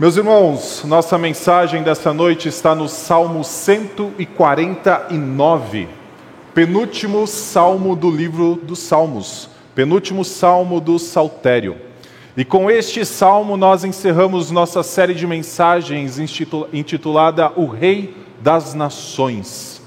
Meus 0.00 0.16
irmãos, 0.16 0.84
nossa 0.84 1.18
mensagem 1.18 1.82
dessa 1.82 2.14
noite 2.14 2.48
está 2.48 2.72
no 2.72 2.88
Salmo 2.88 3.42
149, 3.42 5.88
penúltimo 6.54 7.26
salmo 7.26 7.96
do 7.96 8.08
livro 8.08 8.60
dos 8.62 8.78
Salmos, 8.78 9.50
penúltimo 9.74 10.24
salmo 10.24 10.80
do 10.80 11.00
Saltério. 11.00 11.76
E 12.36 12.44
com 12.44 12.70
este 12.70 13.04
salmo 13.04 13.56
nós 13.56 13.82
encerramos 13.82 14.52
nossa 14.52 14.84
série 14.84 15.14
de 15.14 15.26
mensagens 15.26 16.20
intitulada 16.72 17.50
O 17.56 17.66
Rei 17.66 18.14
das 18.40 18.74
Nações. 18.74 19.82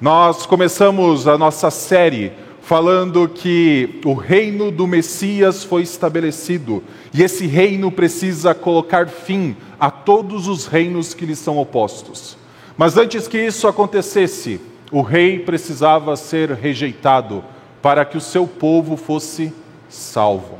Nós 0.00 0.46
começamos 0.46 1.26
a 1.26 1.36
nossa 1.36 1.72
série 1.72 2.30
falando 2.70 3.28
que 3.28 4.00
o 4.04 4.14
reino 4.14 4.70
do 4.70 4.86
Messias 4.86 5.64
foi 5.64 5.82
estabelecido 5.82 6.84
e 7.12 7.20
esse 7.20 7.44
reino 7.44 7.90
precisa 7.90 8.54
colocar 8.54 9.08
fim 9.08 9.56
a 9.80 9.90
todos 9.90 10.46
os 10.46 10.68
reinos 10.68 11.12
que 11.12 11.26
lhe 11.26 11.34
são 11.34 11.58
opostos. 11.58 12.38
Mas 12.76 12.96
antes 12.96 13.26
que 13.26 13.44
isso 13.44 13.66
acontecesse, 13.66 14.60
o 14.92 15.02
rei 15.02 15.40
precisava 15.40 16.14
ser 16.14 16.52
rejeitado 16.52 17.42
para 17.82 18.04
que 18.04 18.16
o 18.16 18.20
seu 18.20 18.46
povo 18.46 18.96
fosse 18.96 19.52
salvo. 19.88 20.56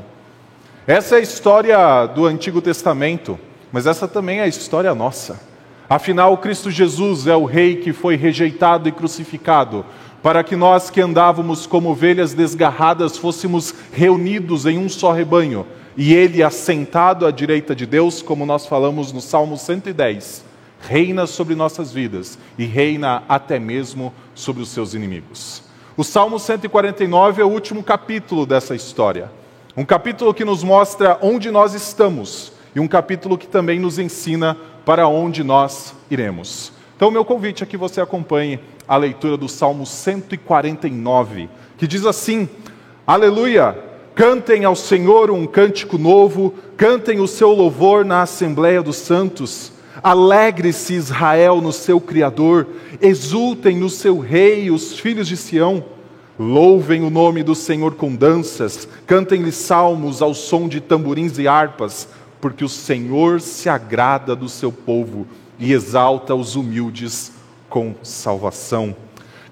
Essa 0.85 1.15
é 1.15 1.19
a 1.19 1.21
história 1.21 2.05
do 2.07 2.25
Antigo 2.25 2.61
Testamento, 2.61 3.39
mas 3.71 3.87
essa 3.87 4.05
também 4.05 4.39
é 4.39 4.43
a 4.43 4.47
história 4.47 4.93
nossa. 4.93 5.39
Afinal, 5.89 6.37
Cristo 6.37 6.69
Jesus 6.69 7.25
é 7.27 7.35
o 7.37 7.45
rei 7.45 7.77
que 7.77 7.93
foi 7.93 8.17
rejeitado 8.17 8.89
e 8.89 8.91
crucificado 8.91 9.85
para 10.21 10.43
que 10.43 10.55
nós 10.55 10.89
que 10.89 11.01
andávamos 11.01 11.65
como 11.65 11.89
ovelhas 11.89 12.33
desgarradas 12.33 13.17
fôssemos 13.17 13.73
reunidos 13.91 14.65
em 14.65 14.77
um 14.77 14.87
só 14.87 15.11
rebanho, 15.11 15.65
e 15.97 16.13
ele 16.13 16.41
assentado 16.41 17.25
à 17.25 17.31
direita 17.31 17.75
de 17.75 17.85
Deus, 17.85 18.21
como 18.21 18.45
nós 18.45 18.65
falamos 18.65 19.11
no 19.11 19.19
Salmo 19.19 19.57
110, 19.57 20.45
reina 20.81 21.27
sobre 21.27 21.53
nossas 21.53 21.91
vidas 21.91 22.37
e 22.57 22.65
reina 22.65 23.23
até 23.27 23.59
mesmo 23.59 24.13
sobre 24.33 24.63
os 24.63 24.69
seus 24.69 24.93
inimigos. 24.93 25.63
O 25.97 26.03
Salmo 26.03 26.39
149 26.39 27.41
é 27.41 27.45
o 27.45 27.49
último 27.49 27.83
capítulo 27.83 28.45
dessa 28.45 28.73
história. 28.73 29.29
Um 29.75 29.85
capítulo 29.85 30.33
que 30.33 30.45
nos 30.45 30.63
mostra 30.63 31.17
onde 31.21 31.51
nós 31.51 31.73
estamos 31.73 32.53
e 32.73 32.79
um 32.79 32.87
capítulo 32.87 33.37
que 33.37 33.47
também 33.47 33.79
nos 33.79 33.99
ensina 33.99 34.57
para 34.85 35.07
onde 35.07 35.43
nós 35.43 35.93
iremos. 36.09 36.71
Então, 36.95 37.11
meu 37.11 37.25
convite 37.25 37.63
é 37.63 37.65
que 37.65 37.77
você 37.77 37.99
acompanhe 37.99 38.59
a 38.91 38.97
leitura 38.97 39.37
do 39.37 39.47
Salmo 39.47 39.85
149, 39.85 41.47
que 41.77 41.87
diz 41.87 42.05
assim: 42.05 42.49
Aleluia! 43.07 43.73
Cantem 44.13 44.65
ao 44.65 44.75
Senhor 44.75 45.31
um 45.31 45.47
cântico 45.47 45.97
novo, 45.97 46.53
cantem 46.75 47.21
o 47.21 47.27
seu 47.27 47.53
louvor 47.53 48.03
na 48.03 48.23
Assembleia 48.23 48.83
dos 48.83 48.97
Santos. 48.97 49.71
Alegre-se 50.03 50.93
Israel 50.93 51.61
no 51.61 51.71
seu 51.71 52.01
Criador, 52.01 52.67
exultem 53.01 53.77
no 53.77 53.89
seu 53.89 54.19
Rei 54.19 54.69
os 54.69 54.99
filhos 54.99 55.25
de 55.25 55.37
Sião. 55.37 55.85
Louvem 56.37 57.01
o 57.01 57.09
nome 57.09 57.43
do 57.43 57.55
Senhor 57.55 57.95
com 57.95 58.13
danças, 58.13 58.89
cantem-lhe 59.07 59.53
salmos 59.53 60.21
ao 60.21 60.33
som 60.33 60.67
de 60.67 60.81
tamborins 60.81 61.37
e 61.37 61.47
harpas, 61.47 62.09
porque 62.41 62.65
o 62.65 62.69
Senhor 62.69 63.39
se 63.39 63.69
agrada 63.69 64.35
do 64.35 64.49
seu 64.49 64.69
povo 64.69 65.25
e 65.57 65.71
exalta 65.71 66.35
os 66.35 66.57
humildes 66.57 67.39
com 67.71 67.95
salvação. 68.03 68.93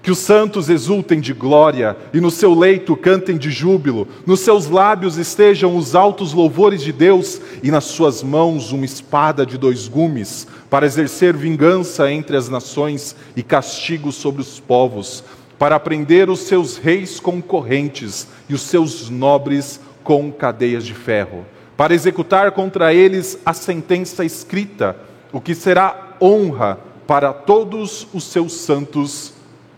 Que 0.02 0.10
os 0.10 0.18
santos 0.18 0.70
exultem 0.70 1.20
de 1.20 1.32
glória 1.32 1.96
e 2.14 2.20
no 2.20 2.30
seu 2.30 2.54
leito 2.54 2.96
cantem 2.96 3.36
de 3.36 3.50
júbilo, 3.50 4.06
nos 4.24 4.40
seus 4.40 4.66
lábios 4.66 5.18
estejam 5.18 5.76
os 5.76 5.94
altos 5.94 6.32
louvores 6.32 6.82
de 6.82 6.92
Deus 6.92 7.40
e 7.62 7.70
nas 7.70 7.84
suas 7.84 8.22
mãos 8.22 8.72
uma 8.72 8.84
espada 8.84 9.44
de 9.44 9.58
dois 9.58 9.88
gumes, 9.88 10.46
para 10.70 10.86
exercer 10.86 11.36
vingança 11.36 12.10
entre 12.10 12.36
as 12.36 12.48
nações 12.48 13.16
e 13.34 13.42
castigo 13.42 14.12
sobre 14.12 14.40
os 14.40 14.60
povos, 14.60 15.24
para 15.58 15.78
prender 15.80 16.30
os 16.30 16.40
seus 16.40 16.78
reis 16.78 17.20
com 17.20 17.42
correntes 17.42 18.26
e 18.48 18.54
os 18.54 18.62
seus 18.62 19.10
nobres 19.10 19.80
com 20.02 20.32
cadeias 20.32 20.84
de 20.86 20.94
ferro, 20.94 21.44
para 21.76 21.94
executar 21.94 22.52
contra 22.52 22.94
eles 22.94 23.38
a 23.44 23.52
sentença 23.52 24.24
escrita 24.24 24.96
o 25.30 25.40
que 25.40 25.54
será 25.54 26.16
honra 26.20 26.89
para 27.10 27.32
todos 27.32 28.06
os 28.14 28.22
seus 28.22 28.52
santos. 28.52 29.34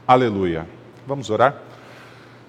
Aleluia. 0.07 0.69
Vamos 1.07 1.31
orar? 1.31 1.63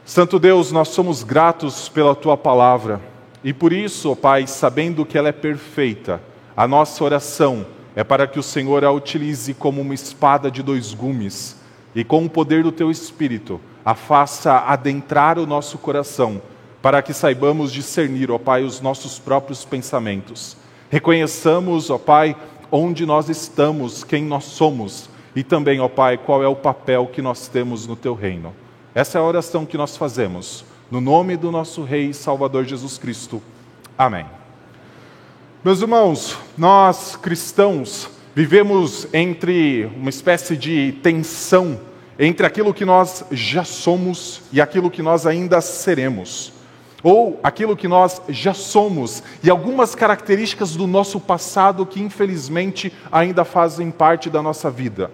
Santo 0.04 0.38
Deus, 0.38 0.74
nós 0.74 0.90
somos 0.90 1.24
gratos 1.24 1.88
pela 1.88 2.14
tua 2.14 2.36
palavra 2.36 3.00
e 3.46 3.54
por 3.54 3.72
isso, 3.72 4.12
ó 4.12 4.16
Pai, 4.16 4.46
sabendo 4.46 5.06
que 5.06 5.18
ela 5.18 5.30
é 5.30 5.32
perfeita, 5.32 6.22
a 6.54 6.68
nossa 6.68 7.02
oração 7.02 7.66
é 7.96 8.04
para 8.04 8.28
que 8.28 8.38
o 8.38 8.44
Senhor 8.44 8.84
a 8.84 8.92
utilize 8.92 9.54
como 9.54 9.80
uma 9.80 9.94
espada 9.94 10.52
de 10.52 10.62
dois 10.62 10.94
gumes 10.94 11.56
e 11.96 12.04
com 12.04 12.26
o 12.26 12.30
poder 12.30 12.62
do 12.64 12.72
teu 12.74 12.92
Espírito 12.92 13.62
a 13.86 13.96
faça 13.96 14.66
adentrar 14.68 15.40
o 15.40 15.48
nosso 15.48 15.78
coração 15.78 16.42
para 16.82 17.02
que 17.02 17.14
saibamos 17.14 17.72
discernir, 17.72 18.30
ó 18.30 18.38
Pai, 18.38 18.66
os 18.66 18.82
nossos 18.82 19.18
próprios 19.18 19.64
pensamentos. 19.64 20.58
Reconheçamos, 20.90 21.90
ó 21.90 21.98
Pai, 21.98 22.36
onde 22.76 23.06
nós 23.06 23.30
estamos, 23.30 24.04
quem 24.04 24.24
nós 24.26 24.46
somos 24.46 25.08
e 25.36 25.44
também, 25.44 25.80
ó 25.80 25.88
Pai, 25.88 26.18
qual 26.18 26.42
é 26.42 26.48
o 26.48 26.56
papel 26.56 27.06
que 27.06 27.22
nós 27.22 27.48
temos 27.48 27.86
no 27.86 27.96
teu 27.96 28.16
reino. 28.16 28.52
Essa 28.96 29.20
é 29.20 29.22
a 29.22 29.24
oração 29.24 29.64
que 29.64 29.78
nós 29.78 29.96
fazemos, 29.96 30.66
no 30.90 31.00
nome 31.00 31.38
do 31.38 31.52
nosso 31.52 31.84
Rei 31.84 32.10
e 32.10 32.14
Salvador 32.16 32.66
Jesus 32.66 32.98
Cristo. 32.98 33.44
Amém. 33.96 34.26
Meus 35.64 35.82
irmãos, 35.82 36.36
nós 36.58 37.16
cristãos 37.16 38.10
vivemos 38.34 39.08
entre 39.14 39.86
uma 39.96 40.10
espécie 40.10 40.58
de 40.58 40.94
tensão 41.04 41.80
entre 42.18 42.44
aquilo 42.44 42.74
que 42.74 42.86
nós 42.86 43.24
já 43.32 43.64
somos 43.64 44.42
e 44.52 44.60
aquilo 44.60 44.90
que 44.90 45.04
nós 45.04 45.28
ainda 45.28 45.62
seremos 45.62 46.52
ou 47.04 47.38
aquilo 47.44 47.76
que 47.76 47.88
nós 47.88 48.22
já 48.30 48.54
somos 48.54 49.22
e 49.44 49.50
algumas 49.50 49.94
características 49.94 50.76
do 50.76 50.88
nosso 50.88 51.20
passado 51.20 51.86
que 51.86 52.02
infelizmente 52.02 52.94
ainda 53.12 53.44
fazem 53.44 53.92
parte 53.92 54.30
da 54.30 54.42
nossa 54.42 54.72
vida. 54.72 55.12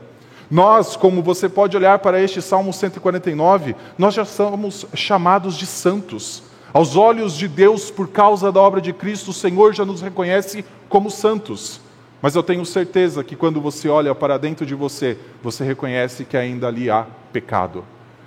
Nós, 0.50 0.96
como 0.96 1.22
você 1.22 1.50
pode 1.50 1.76
olhar 1.76 2.00
para 2.00 2.22
este 2.22 2.42
Salmo 2.42 2.72
149, 2.72 3.76
nós 3.98 4.14
já 4.14 4.26
somos 4.26 4.86
chamados 4.94 5.56
de 5.56 5.66
santos. 5.66 6.44
Aos 6.72 6.96
olhos 6.96 7.36
de 7.36 7.48
Deus, 7.48 7.90
por 7.90 8.08
causa 8.10 8.52
da 8.52 8.60
obra 8.62 8.80
de 8.80 8.94
Cristo, 8.94 9.32
o 9.32 9.34
Senhor 9.34 9.74
já 9.74 9.84
nos 9.84 10.02
reconhece 10.02 10.64
como 10.88 11.10
santos. 11.10 11.82
Mas 12.22 12.36
eu 12.36 12.44
tenho 12.44 12.66
certeza 12.66 13.24
que 13.24 13.36
quando 13.36 13.62
você 13.62 13.90
olha 13.90 14.14
para 14.14 14.38
dentro 14.38 14.66
de 14.66 14.76
você, 14.76 15.18
você 15.42 15.64
reconhece 15.64 16.26
que 16.26 16.38
ainda 16.38 16.68
ali 16.68 16.90
há 16.90 17.06
pecado 17.32 17.84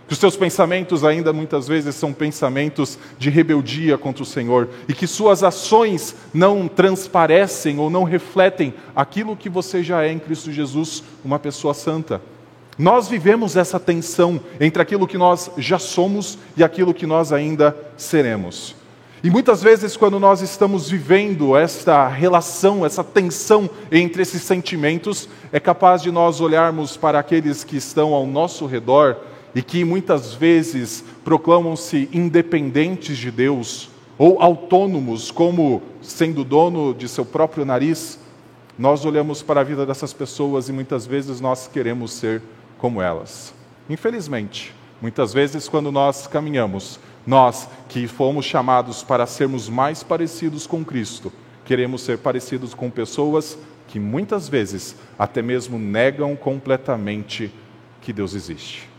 que 0.06 0.12
os 0.12 0.18
seus 0.18 0.36
pensamentos 0.36 1.04
ainda 1.04 1.32
muitas 1.32 1.68
vezes 1.68 1.94
são 1.94 2.12
pensamentos 2.12 2.98
de 3.18 3.30
rebeldia 3.30 3.96
contra 3.96 4.22
o 4.22 4.26
Senhor 4.26 4.68
e 4.88 4.92
que 4.92 5.06
suas 5.06 5.42
ações 5.42 6.14
não 6.34 6.68
transparecem 6.68 7.78
ou 7.78 7.88
não 7.88 8.04
refletem 8.04 8.74
aquilo 8.94 9.36
que 9.36 9.48
você 9.48 9.82
já 9.82 10.04
é 10.04 10.12
em 10.12 10.18
Cristo 10.18 10.52
Jesus, 10.52 11.02
uma 11.24 11.38
pessoa 11.38 11.72
santa. 11.72 12.20
Nós 12.78 13.06
vivemos 13.06 13.56
essa 13.56 13.78
tensão 13.78 14.40
entre 14.60 14.82
aquilo 14.82 15.06
que 15.06 15.18
nós 15.18 15.50
já 15.58 15.78
somos 15.78 16.38
e 16.56 16.64
aquilo 16.64 16.94
que 16.94 17.06
nós 17.06 17.32
ainda 17.32 17.76
seremos. 17.96 18.74
E 19.24 19.30
muitas 19.30 19.62
vezes, 19.62 19.96
quando 19.96 20.19
nós 20.19 20.40
estamos 20.40 20.90
vivendo 20.90 21.56
esta 21.56 22.08
relação, 22.08 22.84
essa 22.84 23.04
tensão 23.04 23.70
entre 23.90 24.22
esses 24.22 24.42
sentimentos, 24.42 25.28
é 25.52 25.60
capaz 25.60 26.02
de 26.02 26.10
nós 26.10 26.40
olharmos 26.40 26.96
para 26.96 27.20
aqueles 27.20 27.62
que 27.62 27.76
estão 27.76 28.14
ao 28.14 28.26
nosso 28.26 28.66
redor 28.66 29.16
e 29.54 29.62
que 29.62 29.84
muitas 29.84 30.34
vezes 30.34 31.04
proclamam-se 31.24 32.08
independentes 32.12 33.18
de 33.18 33.30
Deus 33.30 33.90
ou 34.18 34.40
autônomos, 34.40 35.30
como 35.30 35.82
sendo 36.00 36.44
dono 36.44 36.94
de 36.94 37.08
seu 37.08 37.24
próprio 37.24 37.64
nariz, 37.64 38.18
nós 38.78 39.04
olhamos 39.04 39.42
para 39.42 39.60
a 39.60 39.64
vida 39.64 39.84
dessas 39.84 40.12
pessoas 40.12 40.69
e 40.69 40.72
muitas 40.72 41.06
vezes 41.06 41.40
nós 41.40 41.69
queremos 41.69 42.12
ser 42.12 42.43
como 42.78 43.02
elas. 43.02 43.54
Infelizmente, 43.88 44.75
muitas 45.00 45.32
vezes 45.32 45.69
quando 45.69 45.93
nós 45.93 46.26
caminhamos, 46.26 46.99
nós 47.26 47.69
que 47.88 48.06
fomos 48.06 48.44
chamados 48.44 49.02
para 49.02 49.26
sermos 49.26 49.69
mais 49.69 50.02
parecidos 50.02 50.66
com 50.66 50.84
Cristo, 50.84 51.32
queremos 51.64 52.02
ser 52.02 52.19
parecidos 52.19 52.75
com 52.75 52.90
pessoas 52.90 53.58
que 53.88 54.00
muitas 54.00 54.49
vezes 54.49 54.96
até 55.19 55.43
mesmo 55.43 55.78
negam 55.78 56.34
completamente 56.34 57.52
que 58.00 58.12
Deus 58.12 58.34
existe. 58.34 58.91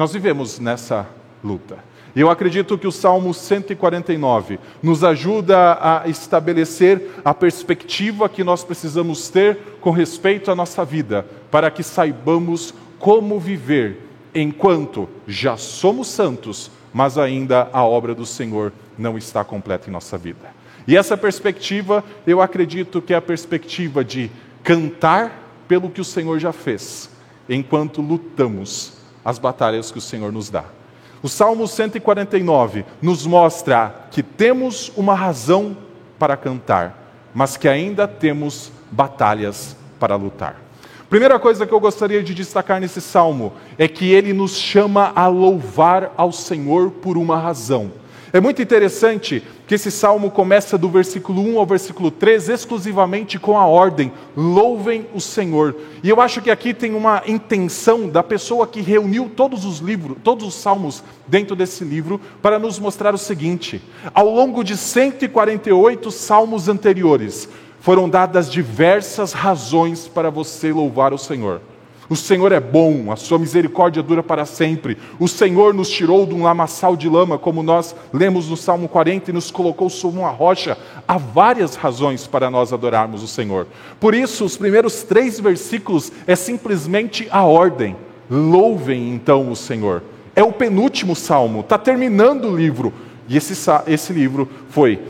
Nós 0.00 0.14
vivemos 0.14 0.58
nessa 0.58 1.06
luta. 1.44 1.76
E 2.16 2.20
eu 2.22 2.30
acredito 2.30 2.78
que 2.78 2.86
o 2.86 2.90
Salmo 2.90 3.34
149 3.34 4.58
nos 4.82 5.04
ajuda 5.04 5.76
a 5.78 6.08
estabelecer 6.08 7.20
a 7.22 7.34
perspectiva 7.34 8.26
que 8.26 8.42
nós 8.42 8.64
precisamos 8.64 9.28
ter 9.28 9.58
com 9.78 9.90
respeito 9.90 10.50
à 10.50 10.56
nossa 10.56 10.86
vida, 10.86 11.26
para 11.50 11.70
que 11.70 11.82
saibamos 11.82 12.72
como 12.98 13.38
viver 13.38 13.98
enquanto 14.34 15.06
já 15.28 15.58
somos 15.58 16.08
santos, 16.08 16.70
mas 16.94 17.18
ainda 17.18 17.68
a 17.70 17.84
obra 17.84 18.14
do 18.14 18.24
Senhor 18.24 18.72
não 18.96 19.18
está 19.18 19.44
completa 19.44 19.90
em 19.90 19.92
nossa 19.92 20.16
vida. 20.16 20.48
E 20.88 20.96
essa 20.96 21.14
perspectiva, 21.14 22.02
eu 22.26 22.40
acredito 22.40 23.02
que 23.02 23.12
é 23.12 23.16
a 23.18 23.20
perspectiva 23.20 24.02
de 24.02 24.30
cantar 24.62 25.62
pelo 25.68 25.90
que 25.90 26.00
o 26.00 26.04
Senhor 26.06 26.38
já 26.38 26.54
fez, 26.54 27.10
enquanto 27.46 28.00
lutamos 28.00 28.98
as 29.24 29.38
batalhas 29.38 29.90
que 29.90 29.98
o 29.98 30.02
Senhor 30.02 30.32
nos 30.32 30.50
dá. 30.50 30.64
O 31.22 31.28
Salmo 31.28 31.68
149 31.68 32.84
nos 33.02 33.26
mostra 33.26 34.06
que 34.10 34.22
temos 34.22 34.90
uma 34.96 35.14
razão 35.14 35.76
para 36.18 36.36
cantar, 36.36 37.14
mas 37.34 37.56
que 37.56 37.68
ainda 37.68 38.08
temos 38.08 38.72
batalhas 38.90 39.76
para 39.98 40.16
lutar. 40.16 40.56
Primeira 41.10 41.38
coisa 41.38 41.66
que 41.66 41.74
eu 41.74 41.80
gostaria 41.80 42.22
de 42.22 42.32
destacar 42.32 42.80
nesse 42.80 43.00
salmo 43.00 43.52
é 43.76 43.88
que 43.88 44.12
ele 44.12 44.32
nos 44.32 44.56
chama 44.56 45.12
a 45.14 45.26
louvar 45.26 46.14
ao 46.16 46.30
Senhor 46.30 46.90
por 46.90 47.18
uma 47.18 47.36
razão. 47.36 47.92
É 48.32 48.40
muito 48.40 48.62
interessante 48.62 49.42
que 49.70 49.76
esse 49.76 49.92
salmo 49.92 50.32
começa 50.32 50.76
do 50.76 50.88
versículo 50.88 51.40
1 51.42 51.60
ao 51.60 51.64
versículo 51.64 52.10
3 52.10 52.48
exclusivamente 52.48 53.38
com 53.38 53.56
a 53.56 53.64
ordem: 53.64 54.10
louvem 54.36 55.06
o 55.14 55.20
Senhor. 55.20 55.76
E 56.02 56.08
eu 56.08 56.20
acho 56.20 56.42
que 56.42 56.50
aqui 56.50 56.74
tem 56.74 56.92
uma 56.92 57.22
intenção 57.24 58.08
da 58.08 58.20
pessoa 58.20 58.66
que 58.66 58.80
reuniu 58.80 59.30
todos 59.36 59.64
os 59.64 59.78
livros, 59.78 60.16
todos 60.24 60.44
os 60.44 60.54
salmos 60.54 61.04
dentro 61.24 61.54
desse 61.54 61.84
livro, 61.84 62.20
para 62.42 62.58
nos 62.58 62.80
mostrar 62.80 63.14
o 63.14 63.18
seguinte: 63.18 63.80
ao 64.12 64.28
longo 64.28 64.64
de 64.64 64.76
148 64.76 66.10
salmos 66.10 66.66
anteriores, 66.66 67.48
foram 67.78 68.08
dadas 68.08 68.50
diversas 68.50 69.32
razões 69.32 70.08
para 70.08 70.30
você 70.30 70.72
louvar 70.72 71.14
o 71.14 71.18
Senhor. 71.18 71.60
O 72.10 72.16
Senhor 72.16 72.50
é 72.50 72.58
bom, 72.58 73.12
a 73.12 73.16
sua 73.16 73.38
misericórdia 73.38 74.02
dura 74.02 74.20
para 74.20 74.44
sempre. 74.44 74.98
O 75.16 75.28
Senhor 75.28 75.72
nos 75.72 75.88
tirou 75.88 76.26
de 76.26 76.34
um 76.34 76.42
lamaçal 76.42 76.96
de 76.96 77.08
lama, 77.08 77.38
como 77.38 77.62
nós 77.62 77.94
lemos 78.12 78.48
no 78.48 78.56
Salmo 78.56 78.88
40, 78.88 79.30
e 79.30 79.32
nos 79.32 79.52
colocou 79.52 79.88
sobre 79.88 80.18
uma 80.18 80.30
rocha. 80.30 80.76
Há 81.06 81.16
várias 81.16 81.76
razões 81.76 82.26
para 82.26 82.50
nós 82.50 82.72
adorarmos 82.72 83.22
o 83.22 83.28
Senhor. 83.28 83.68
Por 84.00 84.12
isso, 84.12 84.44
os 84.44 84.56
primeiros 84.56 85.04
três 85.04 85.38
versículos 85.38 86.10
é 86.26 86.34
simplesmente 86.34 87.28
a 87.30 87.44
ordem. 87.44 87.94
Louvem 88.28 89.14
então 89.14 89.48
o 89.48 89.54
Senhor. 89.54 90.02
É 90.34 90.42
o 90.42 90.50
penúltimo 90.50 91.14
salmo, 91.14 91.60
está 91.60 91.78
terminando 91.78 92.46
o 92.46 92.56
livro. 92.56 92.92
E 93.28 93.36
esse, 93.36 93.54
esse 93.86 94.12
livro 94.12 94.48
foi 94.68 95.00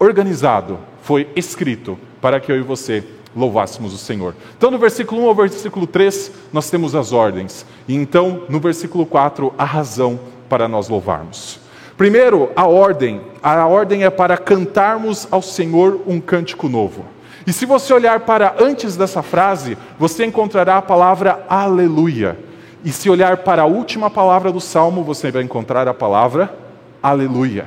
organizado, 0.00 0.80
foi 1.00 1.28
escrito 1.36 1.96
para 2.20 2.40
que 2.40 2.50
eu 2.50 2.56
e 2.56 2.62
você 2.62 3.04
louvássemos 3.34 3.94
o 3.94 3.98
Senhor. 3.98 4.34
Então, 4.56 4.70
no 4.70 4.78
versículo 4.78 5.22
1 5.22 5.28
ao 5.28 5.34
versículo 5.34 5.86
3, 5.86 6.32
nós 6.52 6.68
temos 6.70 6.94
as 6.94 7.12
ordens. 7.12 7.64
E 7.86 7.94
então, 7.94 8.42
no 8.48 8.60
versículo 8.60 9.06
4, 9.06 9.52
a 9.56 9.64
razão 9.64 10.18
para 10.48 10.66
nós 10.68 10.88
louvarmos. 10.88 11.60
Primeiro, 11.96 12.50
a 12.56 12.66
ordem. 12.66 13.20
A 13.42 13.66
ordem 13.66 14.04
é 14.04 14.10
para 14.10 14.36
cantarmos 14.36 15.28
ao 15.30 15.42
Senhor 15.42 16.00
um 16.06 16.20
cântico 16.20 16.68
novo. 16.68 17.04
E 17.46 17.52
se 17.52 17.66
você 17.66 17.92
olhar 17.92 18.20
para 18.20 18.54
antes 18.58 18.96
dessa 18.96 19.22
frase, 19.22 19.76
você 19.98 20.24
encontrará 20.24 20.76
a 20.76 20.82
palavra 20.82 21.44
aleluia. 21.48 22.38
E 22.84 22.90
se 22.90 23.10
olhar 23.10 23.38
para 23.38 23.62
a 23.62 23.66
última 23.66 24.08
palavra 24.08 24.50
do 24.50 24.60
salmo, 24.60 25.04
você 25.04 25.30
vai 25.30 25.42
encontrar 25.42 25.86
a 25.88 25.94
palavra 25.94 26.54
aleluia. 27.02 27.66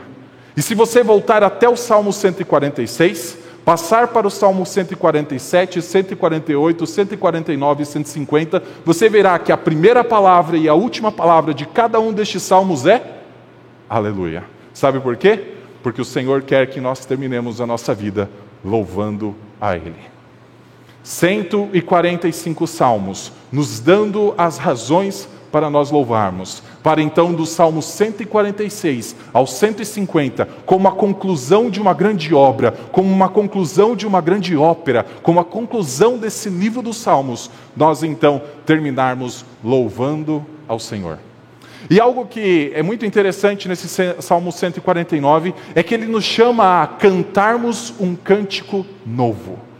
E 0.55 0.61
se 0.61 0.75
você 0.75 1.03
voltar 1.03 1.43
até 1.43 1.67
o 1.67 1.75
salmo 1.75 2.13
146, 2.13 3.37
passar 3.63 4.09
para 4.09 4.27
o 4.27 4.31
Salmo 4.31 4.65
147, 4.65 5.81
148, 5.81 6.85
149 6.85 7.83
e 7.83 7.85
150, 7.85 8.63
você 8.85 9.09
verá 9.09 9.39
que 9.39 9.51
a 9.51 9.57
primeira 9.57 10.03
palavra 10.03 10.57
e 10.57 10.67
a 10.67 10.73
última 10.73 11.11
palavra 11.11 11.53
de 11.53 11.65
cada 11.65 11.99
um 11.99 12.11
destes 12.11 12.43
salmos 12.43 12.85
é 12.85 13.21
Aleluia. 13.89 14.43
Sabe 14.73 14.99
por 14.99 15.15
quê? 15.15 15.53
Porque 15.83 16.01
o 16.01 16.05
Senhor 16.05 16.41
quer 16.41 16.67
que 16.67 16.81
nós 16.81 17.05
terminemos 17.05 17.61
a 17.61 17.67
nossa 17.67 17.93
vida 17.93 18.29
louvando 18.65 19.35
a 19.61 19.75
Ele. 19.75 19.93
145 21.03 22.65
salmos, 22.65 23.31
nos 23.51 23.79
dando 23.79 24.33
as 24.37 24.57
razões 24.57 25.29
para 25.53 25.69
nós 25.69 25.91
louvarmos. 25.91 26.63
Para 26.81 26.99
então, 26.99 27.31
do 27.31 27.45
Salmo 27.45 27.79
146 27.79 29.15
ao 29.31 29.45
150, 29.45 30.47
como 30.65 30.87
a 30.87 30.91
conclusão 30.91 31.69
de 31.69 31.79
uma 31.79 31.93
grande 31.93 32.33
obra, 32.33 32.71
como 32.71 33.13
uma 33.13 33.29
conclusão 33.29 33.95
de 33.95 34.07
uma 34.07 34.19
grande 34.19 34.57
ópera, 34.57 35.05
como 35.21 35.39
a 35.39 35.45
conclusão 35.45 36.17
desse 36.17 36.49
livro 36.49 36.81
dos 36.81 36.97
Salmos, 36.97 37.51
nós 37.77 38.01
então 38.01 38.41
terminarmos 38.65 39.45
louvando 39.63 40.43
ao 40.67 40.79
Senhor. 40.79 41.19
E 41.87 41.99
algo 41.99 42.25
que 42.25 42.71
é 42.73 42.81
muito 42.81 43.05
interessante 43.05 43.67
nesse 43.67 43.87
Salmo 44.23 44.51
149 44.51 45.53
é 45.75 45.83
que 45.83 45.93
ele 45.93 46.07
nos 46.07 46.23
chama 46.23 46.81
a 46.81 46.87
cantarmos 46.87 47.93
um 47.99 48.15
cântico 48.15 48.83
novo. 49.05 49.72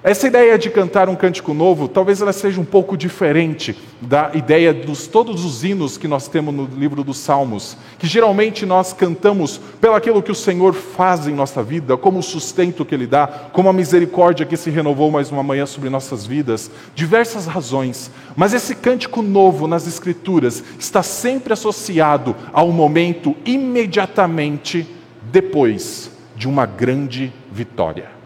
Essa 0.00 0.28
ideia 0.28 0.56
de 0.56 0.70
cantar 0.70 1.08
um 1.08 1.16
cântico 1.16 1.52
novo, 1.52 1.88
talvez 1.88 2.22
ela 2.22 2.32
seja 2.32 2.60
um 2.60 2.64
pouco 2.64 2.96
diferente 2.96 3.76
da 4.00 4.30
ideia 4.32 4.72
dos 4.72 5.08
todos 5.08 5.44
os 5.44 5.64
hinos 5.64 5.98
que 5.98 6.06
nós 6.06 6.28
temos 6.28 6.54
no 6.54 6.66
livro 6.66 7.02
dos 7.02 7.18
Salmos, 7.18 7.76
que 7.98 8.06
geralmente 8.06 8.64
nós 8.64 8.92
cantamos 8.92 9.60
pelo 9.80 9.96
aquilo 9.96 10.22
que 10.22 10.30
o 10.30 10.36
Senhor 10.36 10.72
faz 10.72 11.26
em 11.26 11.34
nossa 11.34 11.64
vida, 11.64 11.96
como 11.96 12.20
o 12.20 12.22
sustento 12.22 12.84
que 12.84 12.94
Ele 12.94 13.08
dá, 13.08 13.26
como 13.52 13.68
a 13.68 13.72
misericórdia 13.72 14.46
que 14.46 14.56
se 14.56 14.70
renovou 14.70 15.10
mais 15.10 15.32
uma 15.32 15.42
manhã 15.42 15.66
sobre 15.66 15.90
nossas 15.90 16.24
vidas, 16.24 16.70
diversas 16.94 17.46
razões. 17.46 18.08
Mas 18.36 18.54
esse 18.54 18.76
cântico 18.76 19.20
novo 19.20 19.66
nas 19.66 19.84
Escrituras 19.88 20.62
está 20.78 21.02
sempre 21.02 21.52
associado 21.52 22.36
ao 22.52 22.70
momento 22.70 23.34
imediatamente 23.44 24.86
depois 25.32 26.08
de 26.36 26.46
uma 26.46 26.66
grande 26.66 27.32
vitória. 27.50 28.16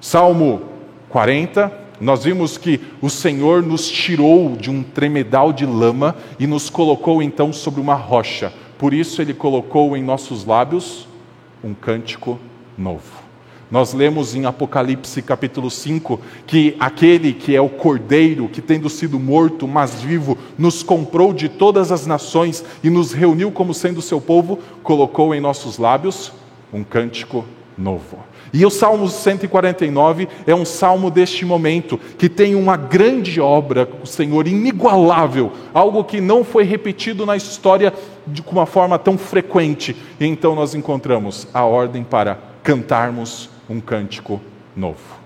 Salmo 0.00 0.71
40, 1.12 1.70
nós 2.00 2.24
vimos 2.24 2.56
que 2.56 2.80
o 3.02 3.10
Senhor 3.10 3.62
nos 3.62 3.86
tirou 3.86 4.56
de 4.56 4.70
um 4.70 4.82
tremedal 4.82 5.52
de 5.52 5.66
lama 5.66 6.16
e 6.38 6.46
nos 6.46 6.70
colocou 6.70 7.22
então 7.22 7.52
sobre 7.52 7.82
uma 7.82 7.94
rocha. 7.94 8.50
Por 8.78 8.94
isso 8.94 9.20
ele 9.20 9.34
colocou 9.34 9.94
em 9.94 10.02
nossos 10.02 10.46
lábios 10.46 11.06
um 11.62 11.74
cântico 11.74 12.40
novo. 12.78 13.22
Nós 13.70 13.92
lemos 13.92 14.34
em 14.34 14.46
Apocalipse 14.46 15.20
capítulo 15.20 15.70
5 15.70 16.18
que 16.46 16.76
aquele 16.80 17.34
que 17.34 17.54
é 17.54 17.60
o 17.60 17.68
cordeiro, 17.68 18.48
que 18.48 18.62
tendo 18.62 18.88
sido 18.88 19.20
morto, 19.20 19.68
mas 19.68 20.02
vivo, 20.02 20.38
nos 20.56 20.82
comprou 20.82 21.34
de 21.34 21.46
todas 21.46 21.92
as 21.92 22.06
nações 22.06 22.64
e 22.82 22.88
nos 22.88 23.12
reuniu 23.12 23.52
como 23.52 23.74
sendo 23.74 24.00
seu 24.00 24.20
povo, 24.20 24.58
colocou 24.82 25.34
em 25.34 25.40
nossos 25.42 25.76
lábios 25.76 26.32
um 26.72 26.82
cântico 26.82 27.44
novo. 27.76 28.31
E 28.52 28.66
o 28.66 28.70
Salmo 28.70 29.08
149 29.08 30.28
é 30.46 30.54
um 30.54 30.64
salmo 30.64 31.10
deste 31.10 31.44
momento, 31.44 31.98
que 32.18 32.28
tem 32.28 32.54
uma 32.54 32.76
grande 32.76 33.40
obra, 33.40 33.88
o 34.02 34.06
Senhor, 34.06 34.46
inigualável, 34.46 35.52
algo 35.72 36.04
que 36.04 36.20
não 36.20 36.44
foi 36.44 36.64
repetido 36.64 37.24
na 37.24 37.36
história 37.36 37.94
de 38.26 38.42
uma 38.42 38.66
forma 38.66 38.98
tão 38.98 39.16
frequente. 39.16 39.96
E 40.20 40.26
então 40.26 40.54
nós 40.54 40.74
encontramos 40.74 41.48
a 41.54 41.64
ordem 41.64 42.04
para 42.04 42.38
cantarmos 42.62 43.48
um 43.70 43.80
cântico 43.80 44.40
novo. 44.76 45.21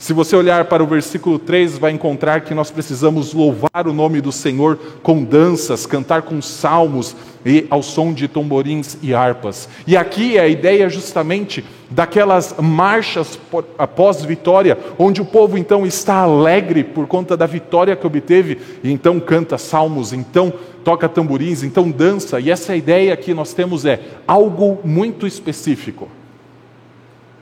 Se 0.00 0.14
você 0.14 0.34
olhar 0.34 0.64
para 0.64 0.82
o 0.82 0.86
versículo 0.86 1.38
3, 1.38 1.76
vai 1.76 1.92
encontrar 1.92 2.40
que 2.40 2.54
nós 2.54 2.70
precisamos 2.70 3.34
louvar 3.34 3.86
o 3.86 3.92
nome 3.92 4.22
do 4.22 4.32
Senhor 4.32 4.78
com 5.02 5.22
danças, 5.22 5.84
cantar 5.84 6.22
com 6.22 6.40
salmos 6.40 7.14
e 7.44 7.66
ao 7.68 7.82
som 7.82 8.10
de 8.10 8.26
tamborins 8.26 8.96
e 9.02 9.12
harpas. 9.12 9.68
E 9.86 9.98
aqui 9.98 10.38
é 10.38 10.40
a 10.40 10.48
ideia 10.48 10.88
justamente 10.88 11.62
daquelas 11.90 12.54
marchas 12.58 13.38
após 13.76 14.24
vitória, 14.24 14.78
onde 14.98 15.20
o 15.20 15.24
povo 15.26 15.58
então 15.58 15.86
está 15.86 16.14
alegre 16.14 16.82
por 16.82 17.06
conta 17.06 17.36
da 17.36 17.44
vitória 17.44 17.94
que 17.94 18.06
obteve, 18.06 18.56
e 18.82 18.90
então 18.90 19.20
canta 19.20 19.58
salmos, 19.58 20.14
então 20.14 20.50
toca 20.82 21.10
tamborins, 21.10 21.62
então 21.62 21.90
dança. 21.90 22.40
E 22.40 22.50
essa 22.50 22.74
ideia 22.74 23.14
que 23.18 23.34
nós 23.34 23.52
temos 23.52 23.84
é 23.84 24.00
algo 24.26 24.78
muito 24.82 25.26
específico. 25.26 26.08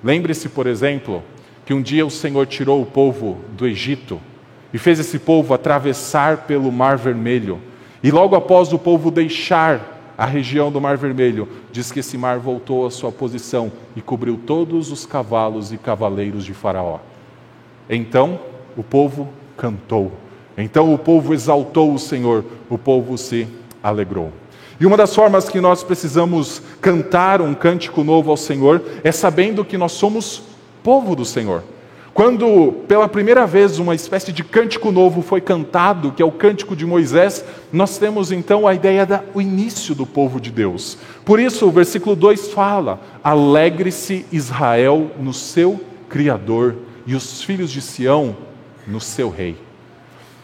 Lembre-se, 0.03 0.49
por 0.49 0.67
exemplo, 0.67 1.23
que 1.69 1.75
um 1.75 1.83
dia 1.83 2.07
o 2.07 2.11
Senhor 2.11 2.47
tirou 2.47 2.81
o 2.81 2.87
povo 2.87 3.37
do 3.51 3.67
Egito 3.67 4.19
e 4.73 4.79
fez 4.79 4.99
esse 4.99 5.19
povo 5.19 5.53
atravessar 5.53 6.47
pelo 6.47 6.73
Mar 6.73 6.97
Vermelho. 6.97 7.59
E 8.03 8.11
logo 8.11 8.35
após 8.35 8.73
o 8.73 8.79
povo 8.79 9.11
deixar 9.11 10.15
a 10.17 10.25
região 10.25 10.73
do 10.73 10.81
Mar 10.81 10.97
Vermelho, 10.97 11.47
diz 11.71 11.93
que 11.93 12.01
esse 12.01 12.17
mar 12.17 12.39
voltou 12.39 12.87
à 12.87 12.91
sua 12.91 13.13
posição 13.13 13.71
e 13.95 14.01
cobriu 14.01 14.41
todos 14.47 14.91
os 14.91 15.05
cavalos 15.05 15.71
e 15.71 15.77
cavaleiros 15.77 16.43
de 16.43 16.55
Faraó. 16.55 17.01
Então 17.91 18.41
o 18.75 18.83
povo 18.83 19.29
cantou. 19.55 20.11
Então 20.57 20.95
o 20.95 20.97
povo 20.97 21.35
exaltou 21.35 21.93
o 21.93 21.99
Senhor, 21.99 22.47
o 22.71 22.79
povo 22.79 23.19
se 23.19 23.47
alegrou. 23.83 24.33
E 24.81 24.87
uma 24.87 24.97
das 24.97 25.15
formas 25.15 25.51
que 25.51 25.61
nós 25.61 25.83
precisamos 25.83 26.63
cantar 26.81 27.43
um 27.43 27.53
cântico 27.53 28.03
novo 28.03 28.31
ao 28.31 28.39
Senhor 28.39 28.81
é 29.05 29.13
sabendo 29.13 29.67
que 29.67 29.77
nós 29.77 29.93
somos 29.93 30.48
povo 30.89 31.15
do 31.15 31.23
Senhor. 31.23 31.63
Quando 32.15 32.73
pela 32.89 33.07
primeira 33.07 33.47
vez 33.47 33.79
uma 33.79 33.95
espécie 33.95 34.33
de 34.33 34.43
cântico 34.43 34.91
novo 34.91 35.21
foi 35.21 35.39
cantado, 35.39 36.13
que 36.13 36.23
é 36.23 36.25
o 36.25 36.33
cântico 36.33 36.75
de 36.75 36.87
Moisés, 36.87 37.45
nós 37.71 37.99
temos 37.99 38.33
então 38.33 38.67
a 38.67 38.73
ideia 38.73 39.05
do 39.05 39.39
início 39.39 39.95
do 39.95 40.07
povo 40.07 40.41
de 40.41 40.51
Deus. 40.51 40.97
Por 41.27 41.39
isso 41.39 41.67
o 41.67 41.71
versículo 41.71 42.17
2 42.17 42.53
fala: 42.53 43.03
Alegre-se 43.23 44.25
Israel 44.33 45.11
no 45.21 45.35
seu 45.35 45.79
Criador 46.09 46.77
e 47.07 47.15
os 47.15 47.43
filhos 47.43 47.71
de 47.71 47.83
Sião 47.83 48.35
no 48.87 48.99
seu 48.99 49.29
Rei. 49.29 49.68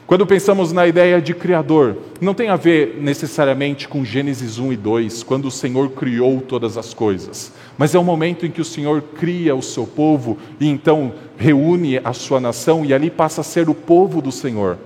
Quando 0.06 0.26
pensamos 0.26 0.70
na 0.70 0.87
ideia 0.87 1.18
de 1.20 1.32
Criador, 1.32 1.96
não 2.20 2.34
tem 2.34 2.50
a 2.50 2.56
ver 2.56 2.99
necessariamente 3.00 3.88
com 3.88 4.04
Gênesis 4.04 4.58
1 4.58 4.75
e 4.75 4.76
2, 4.76 5.23
quando 5.23 5.46
o 5.46 5.50
Senhor 5.50 5.92
criou 5.92 6.42
todas 6.42 6.76
as 6.76 6.92
coisas, 6.92 7.50
mas 7.78 7.94
é 7.94 7.99
o 7.99 8.04
momento 8.04 8.44
em 8.44 8.50
que 8.50 8.61
o 8.61 8.64
Senhor 8.66 9.00
cria 9.18 9.54
o 9.54 9.62
seu 9.62 9.87
povo 9.87 10.37
e 10.61 10.68
então 10.68 11.14
reúne 11.38 11.99
a 12.04 12.12
sua 12.12 12.38
nação 12.38 12.84
e 12.84 12.92
ali 12.92 13.11
passa 13.11 13.40
a 13.40 13.44
ser 13.44 13.70
o 13.70 13.75
povo 13.75 14.20
do 14.20 14.30
Senhor. 14.30 14.76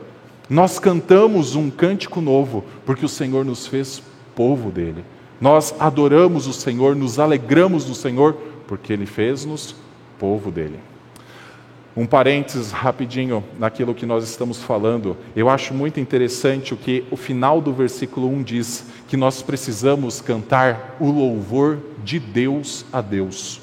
Nós 0.49 0.79
cantamos 0.79 1.57
um 1.57 1.69
cântico 1.69 2.21
novo 2.21 2.65
porque 2.87 3.05
o 3.05 3.09
Senhor 3.09 3.45
nos 3.45 3.67
fez 3.67 4.01
povo 4.37 4.71
dele. 4.71 5.05
Nós 5.41 5.75
adoramos 5.81 6.47
o 6.47 6.53
Senhor, 6.53 6.95
nos 6.95 7.19
alegramos 7.19 7.89
no 7.89 7.95
Senhor 7.95 8.37
porque 8.69 8.93
ele 8.93 9.05
fez-nos 9.05 9.75
povo 10.17 10.53
dele. 10.53 10.79
Um 11.99 12.07
parênteses 12.07 12.71
rapidinho 12.71 13.43
naquilo 13.59 13.93
que 13.93 14.07
nós 14.07 14.23
estamos 14.23 14.63
falando. 14.63 15.17
Eu 15.35 15.49
acho 15.49 15.75
muito 15.75 15.99
interessante 15.99 16.73
o 16.73 16.77
que 16.77 17.03
o 17.11 17.17
final 17.17 17.61
do 17.61 17.73
versículo 17.73 18.29
1 18.29 18.43
diz: 18.45 18.85
que 19.09 19.17
nós 19.17 19.43
precisamos 19.43 20.21
cantar 20.21 20.97
o 21.01 21.11
louvor 21.11 21.79
de 22.05 22.21
Deus 22.21 22.87
a 22.93 23.01
Deus. 23.01 23.61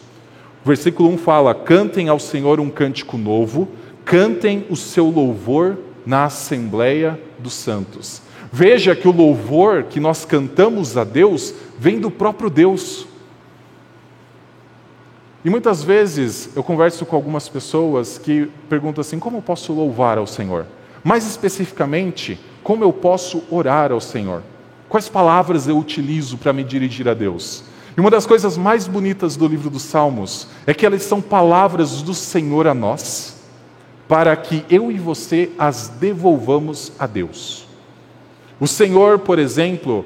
O 0.65 0.68
versículo 0.68 1.08
1 1.12 1.18
fala: 1.20 1.56
Cantem 1.56 2.10
ao 2.10 2.20
Senhor 2.20 2.60
um 2.60 2.70
cântico 2.70 3.18
novo, 3.18 3.70
cantem 4.04 4.65
o 4.70 4.75
seu 4.75 5.10
louvor 5.10 5.77
na 6.06 6.25
Assembleia 6.25 7.18
dos 7.39 7.54
Santos. 7.54 8.22
Veja 8.51 8.94
que 8.98 9.08
o 9.08 9.15
louvor 9.15 9.84
que 9.84 10.01
nós 10.01 10.25
cantamos 10.25 10.98
a 10.98 11.06
Deus 11.06 11.54
vem 11.80 12.01
do 12.01 12.12
próprio 12.12 12.50
Deus. 12.50 13.08
E 15.46 15.50
muitas 15.50 15.84
vezes 15.84 16.50
eu 16.56 16.64
converso 16.64 17.06
com 17.06 17.16
algumas 17.16 17.48
pessoas 17.48 18.18
que 18.18 18.50
perguntam 18.68 19.02
assim: 19.02 19.20
como 19.20 19.38
eu 19.38 19.44
posso 19.44 19.72
louvar 19.72 20.18
ao 20.18 20.25
Senhor? 20.25 20.66
Mais 21.04 21.24
especificamente, 21.24 22.40
como 22.64 22.84
eu 22.84 22.92
posso 22.92 23.44
orar 23.52 23.92
ao 23.92 24.02
Senhor? 24.02 24.42
Quais 24.90 25.08
palavras 25.08 25.68
eu 25.68 25.78
utilizo 25.78 26.36
para 26.36 26.52
me 26.52 26.64
dirigir 26.64 27.08
a 27.08 27.14
Deus? 27.14 27.64
E 27.96 28.02
uma 28.02 28.10
das 28.10 28.25
coisas 28.25 28.58
mais 28.58 28.88
bonitas 28.88 29.36
do 29.36 29.48
livro 29.48 29.70
dos 29.70 29.84
Salmos 29.84 30.48
é 30.66 30.74
que 30.74 30.84
elas 30.84 31.04
são 31.04 31.22
palavras 31.22 32.02
do 32.02 32.16
Senhor 32.16 32.66
a 32.66 32.74
nós, 32.74 33.38
para 34.08 34.36
que 34.36 34.66
eu 34.68 34.92
e 34.92 34.98
você 34.98 35.52
as 35.60 35.90
devolvamos 35.90 36.92
a 36.98 37.06
Deus. 37.06 37.68
O 38.60 38.68
Senhor, 38.68 39.20
por 39.20 39.38
exemplo, 39.38 40.06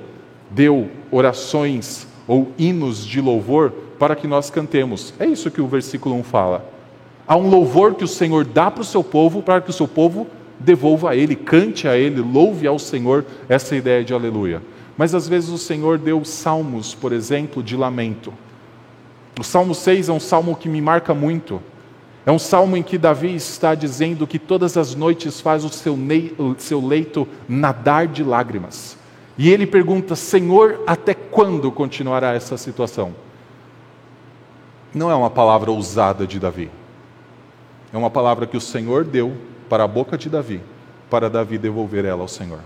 deu 0.52 0.90
orações 1.10 2.06
ou 2.28 2.52
hinos 2.58 3.06
de 3.06 3.22
louvor 3.22 3.74
para 4.00 4.16
que 4.16 4.26
nós 4.26 4.50
cantemos. 4.50 5.14
É 5.20 5.26
isso 5.26 5.52
que 5.52 5.62
o 5.62 5.68
versículo 5.68 6.16
1 6.16 6.24
fala. 6.24 6.66
Há 7.28 7.36
um 7.36 7.50
louvor 7.50 7.94
que 7.94 8.04
o 8.04 8.08
Senhor 8.08 8.46
dá 8.46 8.72
para 8.72 8.82
o 8.82 8.86
seu 8.86 9.04
povo, 9.04 9.44
para 9.44 9.62
que 9.62 9.70
o 9.70 9.74
seu 9.74 9.88
povo 9.88 10.26
devolva 10.58 11.12
a 11.12 11.16
Ele, 11.16 11.36
cante 11.36 11.88
a 11.88 11.96
Ele, 11.96 12.22
louve 12.22 12.66
ao 12.66 12.80
Senhor 12.80 13.26
essa 13.48 13.76
ideia 13.76 14.04
de 14.04 14.14
aleluia. 14.14 14.62
Mas 14.98 15.14
às 15.14 15.28
vezes 15.28 15.50
o 15.50 15.58
Senhor 15.58 15.98
deu 15.98 16.26
salmos, 16.26 16.96
por 16.96 17.14
exemplo, 17.14 17.62
de 17.62 17.76
lamento. 17.76 18.34
O 19.40 19.44
Salmo 19.44 19.76
6 19.76 20.10
é 20.10 20.14
um 20.14 20.20
salmo 20.20 20.56
que 20.56 20.68
me 20.68 20.82
marca 20.82 21.14
muito. 21.14 21.62
É 22.26 22.32
um 22.32 22.40
salmo 22.40 22.76
em 22.76 22.84
que 22.84 22.98
Davi 22.98 23.34
está 23.36 23.76
dizendo 23.76 24.28
que 24.28 24.38
todas 24.38 24.76
as 24.76 24.96
noites 24.96 25.40
faz 25.40 25.64
o 25.64 25.70
seu, 25.70 25.98
seu 26.58 26.86
leito 26.86 27.28
nadar 27.48 28.08
de 28.08 28.24
lágrimas. 28.24 28.98
E 29.38 29.50
ele 29.50 29.66
pergunta: 29.66 30.16
Senhor, 30.16 30.82
até 30.86 31.14
quando 31.14 31.72
continuará 31.72 32.34
essa 32.34 32.58
situação? 32.58 33.14
Não 34.94 35.12
é 35.12 35.16
uma 35.16 35.30
palavra 35.30 35.72
ousada 35.72 36.26
de 36.26 36.40
Davi. 36.40 36.72
É 37.94 37.98
uma 37.98 38.10
palavra 38.10 38.48
que 38.48 38.58
o 38.58 38.62
Senhor 38.62 39.04
deu 39.04 39.36
para 39.70 39.84
a 39.84 39.88
boca 39.88 40.18
de 40.18 40.30
Davi, 40.30 40.62
para 41.10 41.30
Davi 41.30 41.58
devolver 41.58 42.06
ela 42.06 42.22
ao 42.22 42.28
Senhor. 42.28 42.60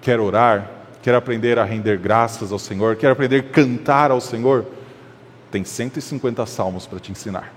Quer 0.00 0.18
orar, 0.18 0.70
quer 1.02 1.14
aprender 1.14 1.58
a 1.58 1.64
render 1.64 1.98
graças 1.98 2.52
ao 2.52 2.58
Senhor, 2.58 2.96
quer 2.96 3.10
aprender 3.10 3.40
a 3.40 3.42
cantar 3.42 4.10
ao 4.10 4.20
Senhor, 4.20 4.64
tem 5.50 5.64
150 5.64 6.46
salmos 6.46 6.86
para 6.86 7.00
te 7.00 7.12
ensinar. 7.12 7.52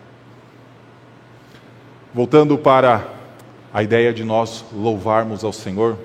Voltando 2.13 2.57
para 2.57 3.07
a 3.73 3.81
ideia 3.81 4.13
de 4.13 4.23
nós 4.23 4.65
louvarmos 4.71 5.43
ao 5.43 5.53
Senhor, 5.53 5.97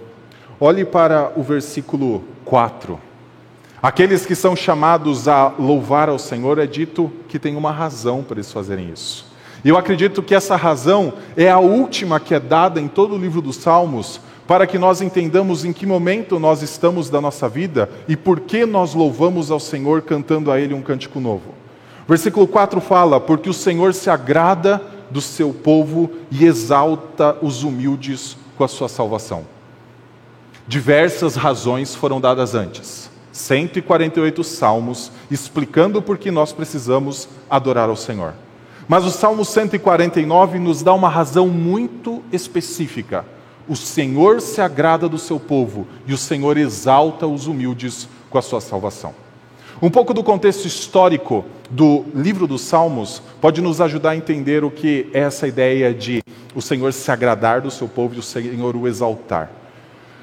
olhe 0.58 0.84
para 0.84 1.32
o 1.36 1.42
versículo 1.42 2.24
4 2.44 3.07
Aqueles 3.80 4.26
que 4.26 4.34
são 4.34 4.56
chamados 4.56 5.28
a 5.28 5.52
louvar 5.56 6.08
ao 6.08 6.18
Senhor, 6.18 6.58
é 6.58 6.66
dito 6.66 7.12
que 7.28 7.38
tem 7.38 7.54
uma 7.54 7.70
razão 7.70 8.24
para 8.24 8.36
eles 8.36 8.52
fazerem 8.52 8.90
isso. 8.92 9.26
E 9.64 9.68
eu 9.68 9.76
acredito 9.76 10.22
que 10.22 10.34
essa 10.34 10.56
razão 10.56 11.12
é 11.36 11.48
a 11.48 11.58
última 11.58 12.18
que 12.18 12.34
é 12.34 12.40
dada 12.40 12.80
em 12.80 12.88
todo 12.88 13.14
o 13.14 13.18
livro 13.18 13.40
dos 13.40 13.56
Salmos, 13.56 14.20
para 14.48 14.66
que 14.66 14.78
nós 14.78 15.00
entendamos 15.00 15.64
em 15.64 15.72
que 15.72 15.86
momento 15.86 16.38
nós 16.40 16.62
estamos 16.62 17.10
da 17.10 17.20
nossa 17.20 17.48
vida 17.48 17.88
e 18.08 18.16
por 18.16 18.40
que 18.40 18.64
nós 18.64 18.94
louvamos 18.94 19.50
ao 19.50 19.60
Senhor 19.60 20.02
cantando 20.02 20.50
a 20.50 20.58
Ele 20.58 20.74
um 20.74 20.82
cântico 20.82 21.20
novo. 21.20 21.54
Versículo 22.08 22.48
4 22.48 22.80
fala: 22.80 23.20
Porque 23.20 23.50
o 23.50 23.54
Senhor 23.54 23.92
se 23.94 24.08
agrada 24.08 24.82
do 25.10 25.20
seu 25.20 25.52
povo 25.52 26.10
e 26.30 26.46
exalta 26.46 27.36
os 27.42 27.62
humildes 27.62 28.36
com 28.56 28.64
a 28.64 28.68
sua 28.68 28.88
salvação. 28.88 29.44
Diversas 30.66 31.36
razões 31.36 31.94
foram 31.94 32.20
dadas 32.20 32.54
antes. 32.54 33.07
148 33.38 34.42
salmos 34.42 35.12
explicando 35.30 36.02
por 36.02 36.18
que 36.18 36.30
nós 36.30 36.52
precisamos 36.52 37.28
adorar 37.48 37.88
ao 37.88 37.96
Senhor. 37.96 38.34
Mas 38.88 39.04
o 39.04 39.10
Salmo 39.10 39.44
149 39.44 40.58
nos 40.58 40.82
dá 40.82 40.92
uma 40.92 41.08
razão 41.08 41.46
muito 41.46 42.22
específica. 42.32 43.24
O 43.68 43.76
Senhor 43.76 44.40
se 44.40 44.60
agrada 44.60 45.08
do 45.08 45.18
seu 45.18 45.38
povo 45.38 45.86
e 46.06 46.12
o 46.12 46.18
Senhor 46.18 46.56
exalta 46.56 47.26
os 47.26 47.46
humildes 47.46 48.08
com 48.28 48.38
a 48.38 48.42
sua 48.42 48.60
salvação. 48.60 49.14
Um 49.80 49.90
pouco 49.90 50.12
do 50.12 50.24
contexto 50.24 50.66
histórico 50.66 51.44
do 51.70 52.04
livro 52.14 52.46
dos 52.46 52.62
Salmos 52.62 53.22
pode 53.40 53.60
nos 53.60 53.80
ajudar 53.80 54.10
a 54.10 54.16
entender 54.16 54.64
o 54.64 54.70
que 54.70 55.08
é 55.12 55.20
essa 55.20 55.46
ideia 55.46 55.94
de 55.94 56.22
o 56.54 56.60
Senhor 56.60 56.92
se 56.92 57.08
agradar 57.12 57.60
do 57.60 57.70
seu 57.70 57.86
povo 57.86 58.16
e 58.16 58.18
o 58.18 58.22
Senhor 58.22 58.74
o 58.74 58.88
exaltar. 58.88 59.57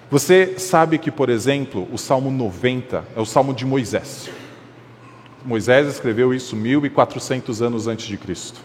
Você 0.10 0.60
sabe 0.60 1.00
que, 1.00 1.10
por 1.10 1.30
exemplo, 1.30 1.88
o 1.92 1.98
Salmo 1.98 2.30
90 2.30 3.04
é 3.16 3.20
o 3.20 3.26
Salmo 3.26 3.54
de 3.54 3.66
Moisés. 3.66 4.30
Moisés 5.44 5.88
escreveu 5.88 6.34
isso 6.34 6.56
1400 6.56 7.62
anos 7.62 7.88
antes 7.88 8.06
de 8.06 8.18
Cristo. 8.18 8.62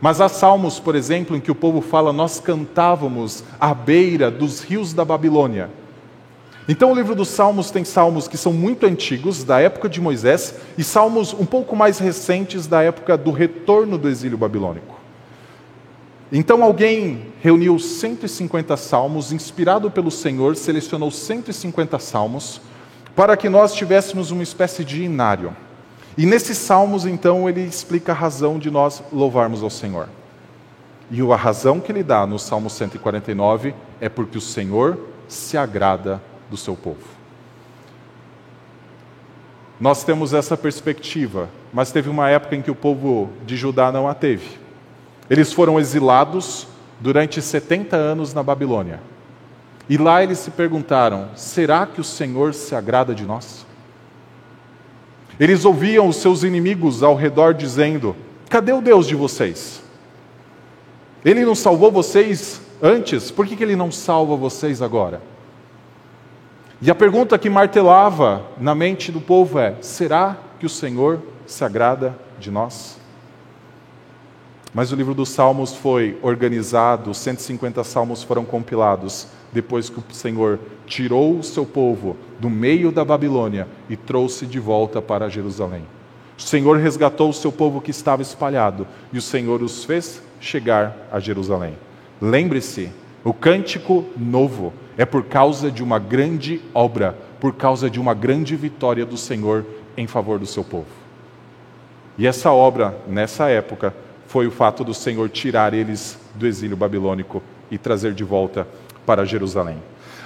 Mas 0.00 0.20
há 0.20 0.28
salmos, 0.28 0.78
por 0.78 0.94
exemplo, 0.94 1.36
em 1.36 1.40
que 1.40 1.50
o 1.50 1.54
povo 1.54 1.80
fala: 1.80 2.12
Nós 2.12 2.40
cantávamos 2.40 3.44
à 3.60 3.72
beira 3.72 4.30
dos 4.30 4.60
rios 4.60 4.92
da 4.92 5.04
Babilônia. 5.04 5.70
Então, 6.68 6.90
o 6.90 6.94
livro 6.96 7.14
dos 7.14 7.28
Salmos 7.28 7.70
tem 7.70 7.84
salmos 7.84 8.26
que 8.26 8.36
são 8.36 8.52
muito 8.52 8.86
antigos, 8.86 9.44
da 9.44 9.60
época 9.60 9.88
de 9.88 10.00
Moisés, 10.00 10.56
e 10.76 10.82
salmos 10.82 11.32
um 11.32 11.46
pouco 11.46 11.76
mais 11.76 12.00
recentes, 12.00 12.66
da 12.66 12.82
época 12.82 13.16
do 13.16 13.30
retorno 13.30 13.96
do 13.96 14.08
exílio 14.08 14.36
babilônico. 14.36 14.96
Então 16.32 16.62
alguém 16.62 17.32
reuniu 17.40 17.78
150 17.78 18.76
salmos, 18.76 19.32
inspirado 19.32 19.90
pelo 19.90 20.10
Senhor, 20.10 20.56
selecionou 20.56 21.10
150 21.10 21.98
salmos, 21.98 22.60
para 23.14 23.36
que 23.36 23.48
nós 23.48 23.74
tivéssemos 23.74 24.30
uma 24.30 24.42
espécie 24.42 24.84
de 24.84 25.02
inário. 25.02 25.56
E 26.18 26.26
nesses 26.26 26.58
salmos, 26.58 27.04
então, 27.04 27.48
ele 27.48 27.60
explica 27.60 28.12
a 28.12 28.14
razão 28.14 28.58
de 28.58 28.70
nós 28.70 29.02
louvarmos 29.12 29.62
ao 29.62 29.70
Senhor. 29.70 30.08
E 31.10 31.20
a 31.20 31.36
razão 31.36 31.78
que 31.78 31.92
ele 31.92 32.02
dá 32.02 32.26
no 32.26 32.38
Salmo 32.38 32.68
149 32.68 33.74
é 34.00 34.08
porque 34.08 34.38
o 34.38 34.40
Senhor 34.40 34.98
se 35.28 35.56
agrada 35.56 36.20
do 36.50 36.56
seu 36.56 36.74
povo. 36.74 37.16
Nós 39.78 40.02
temos 40.04 40.32
essa 40.32 40.56
perspectiva, 40.56 41.48
mas 41.72 41.92
teve 41.92 42.08
uma 42.08 42.30
época 42.30 42.56
em 42.56 42.62
que 42.62 42.70
o 42.70 42.74
povo 42.74 43.30
de 43.44 43.56
Judá 43.56 43.92
não 43.92 44.08
a 44.08 44.14
teve. 44.14 44.65
Eles 45.28 45.52
foram 45.52 45.78
exilados 45.78 46.66
durante 47.00 47.42
70 47.42 47.96
anos 47.96 48.32
na 48.32 48.42
Babilônia. 48.42 49.00
E 49.88 49.96
lá 49.96 50.22
eles 50.22 50.38
se 50.38 50.50
perguntaram: 50.50 51.28
será 51.36 51.86
que 51.86 52.00
o 52.00 52.04
Senhor 52.04 52.54
se 52.54 52.74
agrada 52.74 53.14
de 53.14 53.24
nós? 53.24 53.66
Eles 55.38 55.64
ouviam 55.64 56.08
os 56.08 56.16
seus 56.16 56.42
inimigos 56.42 57.02
ao 57.02 57.14
redor 57.14 57.54
dizendo: 57.54 58.16
cadê 58.48 58.72
o 58.72 58.80
Deus 58.80 59.06
de 59.06 59.14
vocês? 59.14 59.82
Ele 61.24 61.44
não 61.44 61.54
salvou 61.54 61.90
vocês 61.90 62.60
antes, 62.80 63.30
por 63.30 63.46
que, 63.46 63.56
que 63.56 63.62
ele 63.62 63.76
não 63.76 63.90
salva 63.90 64.36
vocês 64.36 64.80
agora? 64.80 65.20
E 66.80 66.90
a 66.90 66.94
pergunta 66.94 67.38
que 67.38 67.48
martelava 67.48 68.44
na 68.58 68.74
mente 68.74 69.10
do 69.10 69.20
povo 69.20 69.58
é: 69.58 69.76
será 69.80 70.36
que 70.58 70.66
o 70.66 70.70
Senhor 70.70 71.20
se 71.46 71.64
agrada 71.64 72.16
de 72.38 72.50
nós? 72.50 72.98
Mas 74.76 74.92
o 74.92 74.94
livro 74.94 75.14
dos 75.14 75.30
Salmos 75.30 75.74
foi 75.74 76.18
organizado, 76.20 77.14
150 77.14 77.82
salmos 77.82 78.22
foram 78.22 78.44
compilados 78.44 79.26
depois 79.50 79.88
que 79.88 79.98
o 79.98 80.04
Senhor 80.10 80.60
tirou 80.84 81.38
o 81.38 81.42
seu 81.42 81.64
povo 81.64 82.14
do 82.38 82.50
meio 82.50 82.92
da 82.92 83.02
Babilônia 83.02 83.66
e 83.88 83.96
trouxe 83.96 84.44
de 84.44 84.60
volta 84.60 85.00
para 85.00 85.30
Jerusalém. 85.30 85.86
O 86.38 86.42
Senhor 86.42 86.76
resgatou 86.76 87.30
o 87.30 87.32
seu 87.32 87.50
povo 87.50 87.80
que 87.80 87.90
estava 87.90 88.20
espalhado 88.20 88.86
e 89.14 89.16
o 89.16 89.22
Senhor 89.22 89.62
os 89.62 89.82
fez 89.82 90.20
chegar 90.40 90.94
a 91.10 91.18
Jerusalém. 91.20 91.72
Lembre-se, 92.20 92.90
o 93.24 93.32
cântico 93.32 94.04
novo 94.14 94.74
é 94.98 95.06
por 95.06 95.24
causa 95.24 95.70
de 95.70 95.82
uma 95.82 95.98
grande 95.98 96.60
obra, 96.74 97.16
por 97.40 97.54
causa 97.54 97.88
de 97.88 97.98
uma 97.98 98.12
grande 98.12 98.54
vitória 98.54 99.06
do 99.06 99.16
Senhor 99.16 99.64
em 99.96 100.06
favor 100.06 100.38
do 100.38 100.44
seu 100.44 100.62
povo. 100.62 101.06
E 102.18 102.26
essa 102.26 102.52
obra, 102.52 102.94
nessa 103.08 103.48
época, 103.48 103.94
foi 104.28 104.46
o 104.46 104.50
fato 104.50 104.84
do 104.84 104.94
Senhor 104.94 105.28
tirar 105.28 105.74
eles 105.74 106.18
do 106.34 106.46
exílio 106.46 106.76
babilônico 106.76 107.42
e 107.70 107.78
trazer 107.78 108.12
de 108.12 108.24
volta 108.24 108.66
para 109.04 109.24
Jerusalém. 109.24 109.76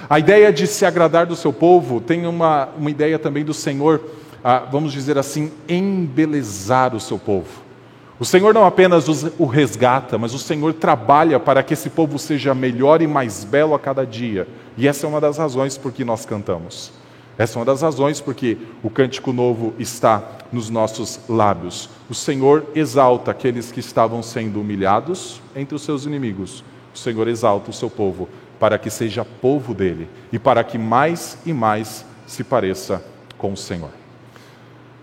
A 0.09 0.19
ideia 0.19 0.51
de 0.51 0.65
se 0.67 0.85
agradar 0.85 1.25
do 1.25 1.35
seu 1.35 1.53
povo 1.53 2.01
tem 2.01 2.25
uma, 2.25 2.69
uma 2.77 2.89
ideia 2.89 3.19
também 3.19 3.45
do 3.45 3.53
Senhor, 3.53 4.01
ah, 4.43 4.59
vamos 4.71 4.91
dizer 4.91 5.17
assim, 5.17 5.51
embelezar 5.69 6.95
o 6.95 6.99
seu 6.99 7.19
povo. 7.19 7.61
O 8.19 8.25
Senhor 8.25 8.53
não 8.53 8.65
apenas 8.65 9.07
o 9.39 9.45
resgata, 9.45 10.15
mas 10.17 10.33
o 10.33 10.39
Senhor 10.39 10.73
trabalha 10.73 11.39
para 11.39 11.63
que 11.63 11.73
esse 11.73 11.89
povo 11.89 12.19
seja 12.19 12.53
melhor 12.53 13.01
e 13.01 13.07
mais 13.07 13.43
belo 13.43 13.73
a 13.73 13.79
cada 13.79 14.05
dia. 14.05 14.47
E 14.77 14.87
essa 14.87 15.07
é 15.07 15.09
uma 15.09 15.19
das 15.19 15.39
razões 15.39 15.75
por 15.75 15.91
que 15.91 16.05
nós 16.05 16.23
cantamos. 16.23 17.00
Essa 17.37 17.57
é 17.57 17.59
uma 17.59 17.65
das 17.65 17.81
razões 17.81 18.19
porque 18.19 18.57
o 18.83 18.89
cântico 18.89 19.31
novo 19.31 19.73
está 19.79 20.23
nos 20.51 20.69
nossos 20.69 21.19
lábios. 21.29 21.89
O 22.09 22.13
Senhor 22.13 22.65
exalta 22.75 23.31
aqueles 23.31 23.71
que 23.71 23.79
estavam 23.79 24.21
sendo 24.21 24.61
humilhados 24.61 25.41
entre 25.55 25.75
os 25.75 25.81
seus 25.81 26.05
inimigos. 26.05 26.63
O 26.93 26.97
Senhor 26.97 27.27
exalta 27.27 27.69
o 27.69 27.73
seu 27.73 27.89
povo 27.89 28.27
para 28.59 28.77
que 28.77 28.89
seja 28.89 29.25
povo 29.25 29.73
dele 29.73 30.07
e 30.31 30.37
para 30.37 30.63
que 30.63 30.77
mais 30.77 31.37
e 31.45 31.53
mais 31.53 32.05
se 32.27 32.43
pareça 32.43 33.03
com 33.37 33.53
o 33.53 33.57
Senhor. 33.57 33.89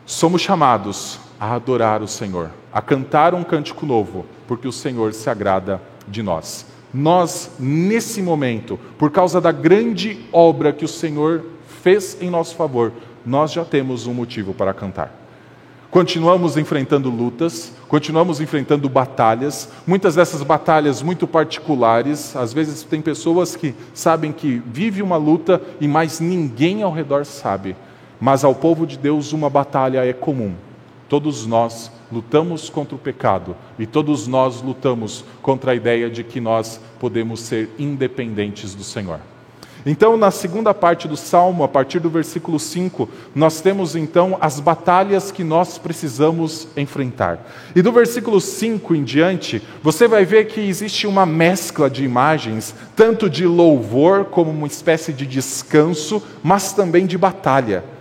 Somos 0.06 0.40
chamados 0.40 1.18
a 1.40 1.54
adorar 1.54 2.02
o 2.02 2.08
Senhor, 2.08 2.50
a 2.72 2.80
cantar 2.80 3.34
um 3.34 3.42
cântico 3.42 3.84
novo, 3.84 4.24
porque 4.46 4.68
o 4.68 4.72
Senhor 4.72 5.12
se 5.12 5.28
agrada 5.28 5.82
de 6.06 6.22
nós. 6.22 6.66
Nós, 6.92 7.50
nesse 7.58 8.22
momento, 8.22 8.78
por 8.96 9.10
causa 9.10 9.40
da 9.40 9.52
grande 9.52 10.26
obra 10.32 10.72
que 10.72 10.84
o 10.84 10.88
Senhor 10.88 11.44
fez 11.78 12.16
em 12.20 12.30
nosso 12.30 12.54
favor, 12.56 12.92
nós 13.24 13.52
já 13.52 13.64
temos 13.64 14.06
um 14.06 14.14
motivo 14.14 14.52
para 14.54 14.74
cantar. 14.74 15.28
Continuamos 15.90 16.58
enfrentando 16.58 17.08
lutas, 17.08 17.72
continuamos 17.88 18.42
enfrentando 18.42 18.90
batalhas, 18.90 19.70
muitas 19.86 20.16
dessas 20.16 20.42
batalhas 20.42 21.00
muito 21.00 21.26
particulares. 21.26 22.36
Às 22.36 22.52
vezes 22.52 22.82
tem 22.82 23.00
pessoas 23.00 23.56
que 23.56 23.74
sabem 23.94 24.30
que 24.30 24.62
vive 24.66 25.00
uma 25.00 25.16
luta 25.16 25.62
e 25.80 25.88
mais 25.88 26.20
ninguém 26.20 26.82
ao 26.82 26.92
redor 26.92 27.24
sabe. 27.24 27.74
Mas 28.20 28.44
ao 28.44 28.54
povo 28.54 28.86
de 28.86 28.98
Deus 28.98 29.32
uma 29.32 29.48
batalha 29.48 30.04
é 30.04 30.12
comum. 30.12 30.54
Todos 31.08 31.46
nós 31.46 31.90
lutamos 32.12 32.68
contra 32.68 32.94
o 32.94 32.98
pecado 32.98 33.56
e 33.78 33.86
todos 33.86 34.26
nós 34.26 34.60
lutamos 34.60 35.24
contra 35.40 35.72
a 35.72 35.74
ideia 35.74 36.10
de 36.10 36.22
que 36.22 36.38
nós 36.38 36.78
podemos 37.00 37.40
ser 37.40 37.70
independentes 37.78 38.74
do 38.74 38.84
Senhor. 38.84 39.20
Então, 39.86 40.16
na 40.16 40.30
segunda 40.30 40.74
parte 40.74 41.06
do 41.06 41.16
salmo, 41.16 41.62
a 41.62 41.68
partir 41.68 42.00
do 42.00 42.10
versículo 42.10 42.58
5, 42.58 43.08
nós 43.34 43.60
temos 43.60 43.94
então 43.94 44.36
as 44.40 44.60
batalhas 44.60 45.30
que 45.30 45.44
nós 45.44 45.78
precisamos 45.78 46.68
enfrentar. 46.76 47.46
E 47.74 47.82
do 47.82 47.92
versículo 47.92 48.40
5 48.40 48.94
em 48.94 49.04
diante, 49.04 49.62
você 49.82 50.08
vai 50.08 50.24
ver 50.24 50.46
que 50.46 50.60
existe 50.60 51.06
uma 51.06 51.24
mescla 51.24 51.88
de 51.88 52.04
imagens, 52.04 52.74
tanto 52.96 53.30
de 53.30 53.46
louvor 53.46 54.26
como 54.26 54.50
uma 54.50 54.66
espécie 54.66 55.12
de 55.12 55.26
descanso, 55.26 56.22
mas 56.42 56.72
também 56.72 57.06
de 57.06 57.16
batalha. 57.16 57.97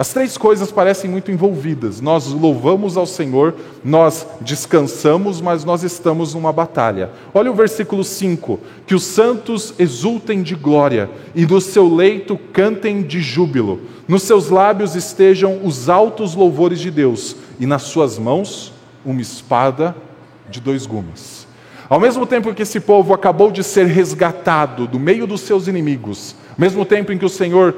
As 0.00 0.14
três 0.14 0.38
coisas 0.38 0.72
parecem 0.72 1.10
muito 1.10 1.30
envolvidas. 1.30 2.00
Nós 2.00 2.28
louvamos 2.28 2.96
ao 2.96 3.04
Senhor, 3.04 3.54
nós 3.84 4.26
descansamos, 4.40 5.42
mas 5.42 5.62
nós 5.62 5.82
estamos 5.82 6.32
numa 6.32 6.50
batalha. 6.50 7.10
Olha 7.34 7.52
o 7.52 7.54
versículo 7.54 8.02
5: 8.02 8.58
Que 8.86 8.94
os 8.94 9.02
santos 9.04 9.74
exultem 9.78 10.42
de 10.42 10.54
glória 10.54 11.10
e 11.34 11.44
no 11.44 11.60
seu 11.60 11.86
leito 11.94 12.38
cantem 12.50 13.02
de 13.02 13.20
júbilo. 13.20 13.78
Nos 14.08 14.22
seus 14.22 14.48
lábios 14.48 14.96
estejam 14.96 15.60
os 15.62 15.90
altos 15.90 16.34
louvores 16.34 16.80
de 16.80 16.90
Deus 16.90 17.36
e 17.58 17.66
nas 17.66 17.82
suas 17.82 18.18
mãos 18.18 18.72
uma 19.04 19.20
espada 19.20 19.94
de 20.48 20.62
dois 20.62 20.86
gumes. 20.86 21.46
Ao 21.90 22.00
mesmo 22.00 22.24
tempo 22.24 22.54
que 22.54 22.62
esse 22.62 22.80
povo 22.80 23.12
acabou 23.12 23.50
de 23.50 23.62
ser 23.62 23.84
resgatado 23.84 24.86
do 24.86 24.98
meio 24.98 25.26
dos 25.26 25.42
seus 25.42 25.68
inimigos, 25.68 26.34
mesmo 26.56 26.86
tempo 26.86 27.12
em 27.12 27.18
que 27.18 27.26
o 27.26 27.28
Senhor 27.28 27.74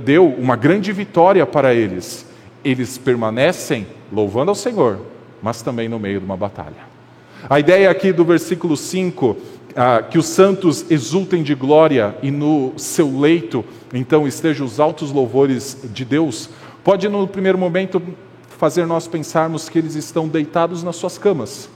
deu 0.00 0.26
uma 0.26 0.56
grande 0.56 0.92
vitória 0.92 1.44
para 1.46 1.74
eles. 1.74 2.26
Eles 2.64 2.98
permanecem 2.98 3.86
louvando 4.12 4.50
ao 4.50 4.54
Senhor, 4.54 5.00
mas 5.42 5.62
também 5.62 5.88
no 5.88 5.98
meio 5.98 6.20
de 6.20 6.26
uma 6.26 6.36
batalha. 6.36 6.90
A 7.48 7.58
ideia 7.58 7.90
aqui 7.90 8.12
do 8.12 8.24
versículo 8.24 8.76
5, 8.76 9.36
ah, 9.74 10.02
que 10.02 10.18
os 10.18 10.26
santos 10.26 10.90
exultem 10.90 11.42
de 11.42 11.54
glória 11.54 12.14
e 12.22 12.30
no 12.30 12.72
seu 12.76 13.18
leito, 13.18 13.64
então, 13.92 14.26
estejam 14.26 14.66
os 14.66 14.78
altos 14.78 15.10
louvores 15.10 15.76
de 15.92 16.04
Deus, 16.04 16.48
pode 16.84 17.08
no 17.08 17.26
primeiro 17.26 17.58
momento 17.58 18.00
fazer 18.48 18.86
nós 18.86 19.08
pensarmos 19.08 19.68
que 19.68 19.78
eles 19.78 19.94
estão 19.94 20.28
deitados 20.28 20.82
nas 20.82 20.96
suas 20.96 21.18
camas. 21.18 21.68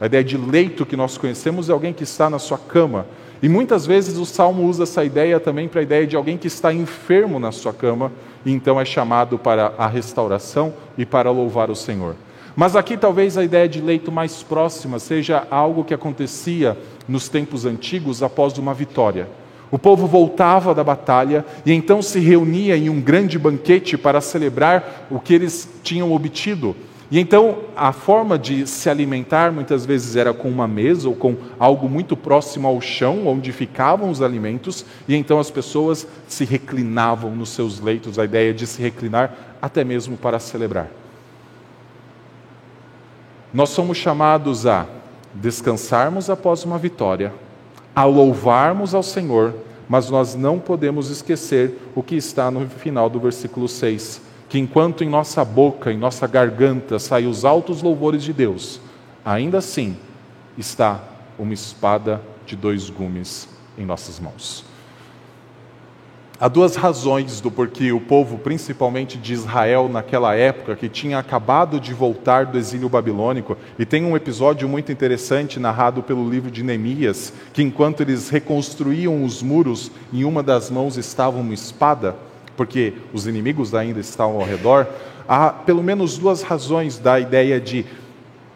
A 0.00 0.06
ideia 0.06 0.24
de 0.24 0.36
leito 0.36 0.86
que 0.86 0.96
nós 0.96 1.18
conhecemos 1.18 1.68
é 1.68 1.72
alguém 1.72 1.92
que 1.92 2.02
está 2.02 2.28
na 2.30 2.38
sua 2.38 2.58
cama. 2.58 3.06
E 3.42 3.48
muitas 3.48 3.86
vezes 3.86 4.18
o 4.18 4.26
salmo 4.26 4.64
usa 4.64 4.82
essa 4.82 5.02
ideia 5.02 5.40
também 5.40 5.66
para 5.66 5.80
a 5.80 5.82
ideia 5.82 6.06
de 6.06 6.14
alguém 6.14 6.36
que 6.36 6.46
está 6.46 6.72
enfermo 6.72 7.38
na 7.38 7.50
sua 7.50 7.72
cama 7.72 8.12
e 8.44 8.52
então 8.52 8.78
é 8.78 8.84
chamado 8.84 9.38
para 9.38 9.72
a 9.78 9.86
restauração 9.86 10.74
e 10.98 11.06
para 11.06 11.30
louvar 11.30 11.70
o 11.70 11.76
Senhor. 11.76 12.16
Mas 12.54 12.76
aqui 12.76 12.96
talvez 12.96 13.38
a 13.38 13.44
ideia 13.44 13.68
de 13.68 13.80
leito 13.80 14.12
mais 14.12 14.42
próxima 14.42 14.98
seja 14.98 15.46
algo 15.50 15.84
que 15.84 15.94
acontecia 15.94 16.76
nos 17.08 17.28
tempos 17.28 17.64
antigos 17.64 18.22
após 18.22 18.58
uma 18.58 18.74
vitória. 18.74 19.28
O 19.70 19.78
povo 19.78 20.06
voltava 20.06 20.74
da 20.74 20.82
batalha 20.82 21.44
e 21.64 21.72
então 21.72 22.02
se 22.02 22.18
reunia 22.18 22.76
em 22.76 22.90
um 22.90 23.00
grande 23.00 23.38
banquete 23.38 23.96
para 23.96 24.20
celebrar 24.20 25.06
o 25.10 25.20
que 25.20 25.32
eles 25.32 25.68
tinham 25.82 26.12
obtido. 26.12 26.74
E 27.10 27.18
então 27.18 27.58
a 27.76 27.92
forma 27.92 28.38
de 28.38 28.66
se 28.68 28.88
alimentar 28.88 29.50
muitas 29.50 29.84
vezes 29.84 30.14
era 30.14 30.32
com 30.32 30.48
uma 30.48 30.68
mesa 30.68 31.08
ou 31.08 31.14
com 31.16 31.36
algo 31.58 31.88
muito 31.88 32.16
próximo 32.16 32.68
ao 32.68 32.80
chão, 32.80 33.26
onde 33.26 33.50
ficavam 33.50 34.10
os 34.10 34.22
alimentos, 34.22 34.84
e 35.08 35.16
então 35.16 35.40
as 35.40 35.50
pessoas 35.50 36.06
se 36.28 36.44
reclinavam 36.44 37.34
nos 37.34 37.48
seus 37.48 37.80
leitos, 37.80 38.16
a 38.18 38.24
ideia 38.24 38.54
de 38.54 38.64
se 38.64 38.80
reclinar 38.80 39.34
até 39.60 39.82
mesmo 39.82 40.16
para 40.16 40.38
celebrar. 40.38 40.88
Nós 43.52 43.70
somos 43.70 43.96
chamados 43.96 44.64
a 44.64 44.86
descansarmos 45.34 46.30
após 46.30 46.64
uma 46.64 46.78
vitória, 46.78 47.34
a 47.94 48.04
louvarmos 48.04 48.94
ao 48.94 49.02
Senhor, 49.02 49.52
mas 49.88 50.08
nós 50.08 50.36
não 50.36 50.60
podemos 50.60 51.10
esquecer 51.10 51.76
o 51.92 52.04
que 52.04 52.14
está 52.14 52.52
no 52.52 52.68
final 52.68 53.10
do 53.10 53.18
versículo 53.18 53.66
6 53.66 54.29
que 54.50 54.58
enquanto 54.58 55.04
em 55.04 55.08
nossa 55.08 55.44
boca, 55.44 55.92
em 55.92 55.96
nossa 55.96 56.26
garganta 56.26 56.98
saem 56.98 57.28
os 57.28 57.44
altos 57.44 57.82
louvores 57.82 58.24
de 58.24 58.32
Deus, 58.32 58.80
ainda 59.24 59.58
assim 59.58 59.96
está 60.58 61.02
uma 61.38 61.54
espada 61.54 62.20
de 62.44 62.56
dois 62.56 62.90
gumes 62.90 63.48
em 63.78 63.86
nossas 63.86 64.18
mãos. 64.18 64.64
Há 66.40 66.48
duas 66.48 66.74
razões 66.74 67.40
do 67.40 67.48
porquê 67.48 67.92
o 67.92 68.00
povo, 68.00 68.38
principalmente 68.38 69.18
de 69.18 69.34
Israel 69.34 69.88
naquela 69.88 70.34
época, 70.34 70.74
que 70.74 70.88
tinha 70.88 71.18
acabado 71.18 71.78
de 71.78 71.94
voltar 71.94 72.46
do 72.46 72.58
exílio 72.58 72.88
babilônico, 72.88 73.56
e 73.78 73.86
tem 73.86 74.04
um 74.04 74.16
episódio 74.16 74.68
muito 74.68 74.90
interessante 74.90 75.60
narrado 75.60 76.02
pelo 76.02 76.28
livro 76.28 76.50
de 76.50 76.64
Neemias, 76.64 77.32
que 77.52 77.62
enquanto 77.62 78.00
eles 78.00 78.30
reconstruíam 78.30 79.22
os 79.22 79.42
muros, 79.44 79.92
em 80.12 80.24
uma 80.24 80.42
das 80.42 80.70
mãos 80.70 80.96
estava 80.96 81.38
uma 81.38 81.54
espada, 81.54 82.16
porque 82.60 82.92
os 83.14 83.26
inimigos 83.26 83.74
ainda 83.74 84.00
estavam 84.00 84.36
ao 84.36 84.44
redor, 84.44 84.86
há 85.26 85.48
pelo 85.48 85.82
menos 85.82 86.18
duas 86.18 86.42
razões 86.42 86.98
da 86.98 87.18
ideia 87.18 87.58
de, 87.58 87.86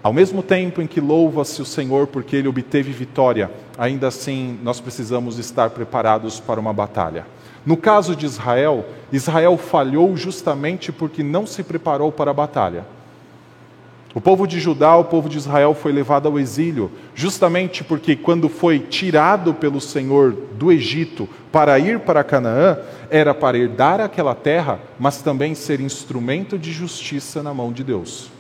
ao 0.03 0.13
mesmo 0.13 0.43
tempo 0.43 0.83
em 0.83 0.87
que 0.87 1.01
louva-se 1.01 1.63
o 1.63 1.65
Senhor 1.65 2.07
porque 2.09 2.37
ele 2.37 2.47
obteve 2.47 2.93
vitória, 2.93 3.51
ainda 3.79 4.09
assim 4.09 4.59
nós 4.63 4.79
precisamos 4.79 5.39
estar 5.39 5.71
preparados 5.71 6.39
para 6.39 6.61
uma 6.61 6.71
batalha. 6.71 7.25
No 7.65 7.79
caso 7.79 8.15
de 8.15 8.27
Israel, 8.27 8.85
Israel 9.11 9.57
falhou 9.57 10.15
justamente 10.19 10.93
porque 10.93 11.23
não 11.23 11.47
se 11.47 11.63
preparou 11.63 12.13
para 12.13 12.31
a 12.31 12.35
batalha. 12.35 12.85
O 14.15 14.21
povo 14.21 14.47
de 14.47 14.61
Judá, 14.61 14.97
o 14.97 15.05
povo 15.05 15.29
de 15.29 15.39
Israel 15.39 15.75
foi 15.75 15.91
levado 15.91 16.29
ao 16.29 16.39
exílio, 16.39 16.89
justamente 17.17 17.83
porque, 17.83 18.15
quando 18.15 18.49
foi 18.49 18.79
tirado 18.79 19.53
pelo 19.53 19.81
Senhor 19.81 20.33
do 20.53 20.71
Egito 20.71 21.29
para 21.51 21.77
ir 21.81 21.99
para 21.99 22.23
Canaã, 22.23 22.79
era 23.11 23.35
para 23.35 23.59
herdar 23.59 24.01
aquela 24.01 24.35
terra, 24.35 24.79
mas 25.01 25.21
também 25.21 25.53
ser 25.57 25.81
instrumento 25.81 26.57
de 26.57 26.71
justiça 26.71 27.43
na 27.43 27.53
mão 27.53 27.73
de 27.73 27.83
Deus. 27.83 28.31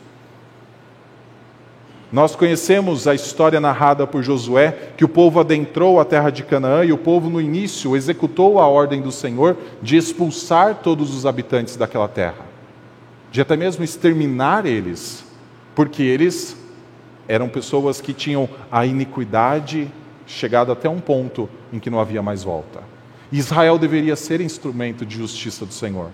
Nós 2.13 2.37
conhecemos 2.37 3.09
a 3.09 3.15
história 3.15 3.61
narrada 3.61 4.07
por 4.07 4.23
Josué, 4.23 4.93
que 4.97 5.05
o 5.05 5.09
povo 5.09 5.41
adentrou 5.41 5.99
a 5.99 6.05
terra 6.05 6.31
de 6.31 6.45
Canaã 6.45 6.85
e 6.85 6.93
o 6.93 6.99
povo, 6.99 7.29
no 7.29 7.41
início, 7.41 7.97
executou 7.97 8.61
a 8.61 8.69
ordem 8.69 9.03
do 9.03 9.11
Senhor 9.11 9.57
de 9.83 9.97
expulsar 9.97 10.77
todos 10.77 11.13
os 11.13 11.27
habitantes 11.27 11.75
daquela 11.75 12.07
terra, 12.07 12.47
de 13.33 13.41
até 13.41 13.57
mesmo 13.57 13.83
exterminar 13.83 14.65
eles, 14.65 15.24
porque 15.75 16.03
eles 16.03 16.57
eram 17.27 17.49
pessoas 17.49 18.01
que 18.01 18.13
tinham 18.13 18.49
a 18.71 18.85
iniquidade 18.85 19.91
chegado 20.27 20.73
até 20.73 20.89
um 20.89 21.01
ponto 21.01 21.49
em 21.73 21.79
que 21.79 21.91
não 21.91 22.01
havia 22.01 22.23
mais 22.23 22.43
volta. 22.43 22.83
Israel 23.33 23.79
deveria 23.79 24.17
ser 24.17 24.41
instrumento 24.41 25.05
de 25.05 25.17
justiça 25.17 25.67
do 25.67 25.73
Senhor. 25.73 26.11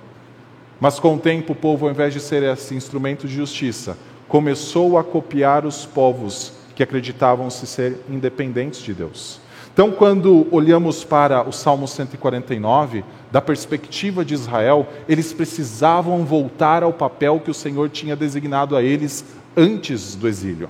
Mas 0.81 0.99
com 0.99 1.15
o 1.15 1.19
tempo, 1.19 1.53
o 1.53 1.57
povo, 1.57 1.87
ao 1.87 1.93
invés 1.93 2.15
de 2.15 2.21
ser 2.21 2.43
esse 2.43 2.75
instrumento 2.75 3.27
de 3.27 3.35
justiça, 3.35 3.99
começou 4.27 4.97
a 4.97 5.05
copiar 5.05 5.67
os 5.67 5.85
povos 5.85 6.55
que 6.75 6.83
acreditavam 6.83 7.51
se 7.51 7.67
ser 7.67 7.99
independentes 8.09 8.81
de 8.81 8.95
Deus. 8.95 9.41
Então, 9.73 9.91
quando 9.93 10.47
olhamos 10.51 11.05
para 11.05 11.47
o 11.47 11.53
Salmo 11.53 11.87
149, 11.87 13.05
da 13.31 13.41
perspectiva 13.41 14.25
de 14.25 14.35
Israel, 14.35 14.89
eles 15.09 15.33
precisavam 15.33 16.25
voltar 16.25 16.83
ao 16.83 16.93
papel 16.93 17.41
que 17.41 17.51
o 17.51 17.55
Senhor 17.55 17.89
tinha 17.89 18.17
designado 18.17 18.75
a 18.75 18.83
eles 18.83 19.25
antes 19.57 20.15
do 20.15 20.29
exílio. 20.29 20.69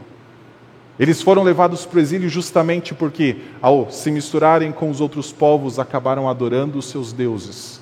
Eles 0.98 1.22
foram 1.22 1.42
levados 1.42 1.86
para 1.86 1.98
o 1.98 2.00
exílio 2.00 2.28
justamente 2.28 2.94
porque, 2.94 3.36
ao 3.62 3.90
se 3.90 4.10
misturarem 4.10 4.70
com 4.70 4.90
os 4.90 5.00
outros 5.00 5.32
povos, 5.32 5.78
acabaram 5.78 6.28
adorando 6.28 6.78
os 6.78 6.90
seus 6.90 7.12
deuses. 7.12 7.80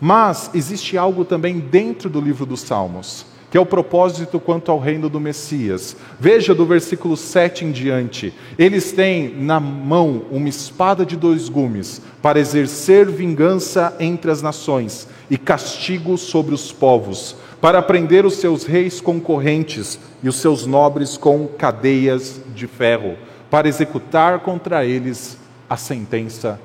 Mas 0.00 0.50
existe 0.54 0.96
algo 0.96 1.24
também 1.24 1.58
dentro 1.58 2.08
do 2.08 2.20
livro 2.20 2.46
dos 2.46 2.60
Salmos 2.60 3.26
que 3.50 3.56
é 3.56 3.60
o 3.60 3.66
propósito 3.66 4.38
quanto 4.38 4.70
ao 4.70 4.78
reino 4.78 5.08
do 5.08 5.18
Messias. 5.18 5.96
Veja 6.20 6.54
do 6.54 6.66
versículo 6.66 7.16
7 7.16 7.64
em 7.64 7.72
diante: 7.72 8.32
eles 8.58 8.92
têm 8.92 9.34
na 9.34 9.58
mão 9.58 10.22
uma 10.30 10.48
espada 10.48 11.04
de 11.04 11.16
dois 11.16 11.48
gumes 11.48 12.02
para 12.20 12.38
exercer 12.38 13.06
vingança 13.06 13.96
entre 13.98 14.30
as 14.30 14.42
nações 14.42 15.08
e 15.30 15.38
castigo 15.38 16.16
sobre 16.16 16.54
os 16.54 16.72
povos, 16.72 17.36
para 17.60 17.82
prender 17.82 18.24
os 18.24 18.34
seus 18.34 18.64
reis 18.64 19.00
concorrentes 19.00 19.98
e 20.22 20.28
os 20.28 20.36
seus 20.36 20.64
nobres 20.64 21.16
com 21.16 21.46
cadeias 21.46 22.40
de 22.54 22.66
ferro, 22.66 23.16
para 23.50 23.68
executar 23.68 24.40
contra 24.40 24.84
eles 24.84 25.38
a 25.68 25.76
sentença 25.76 26.60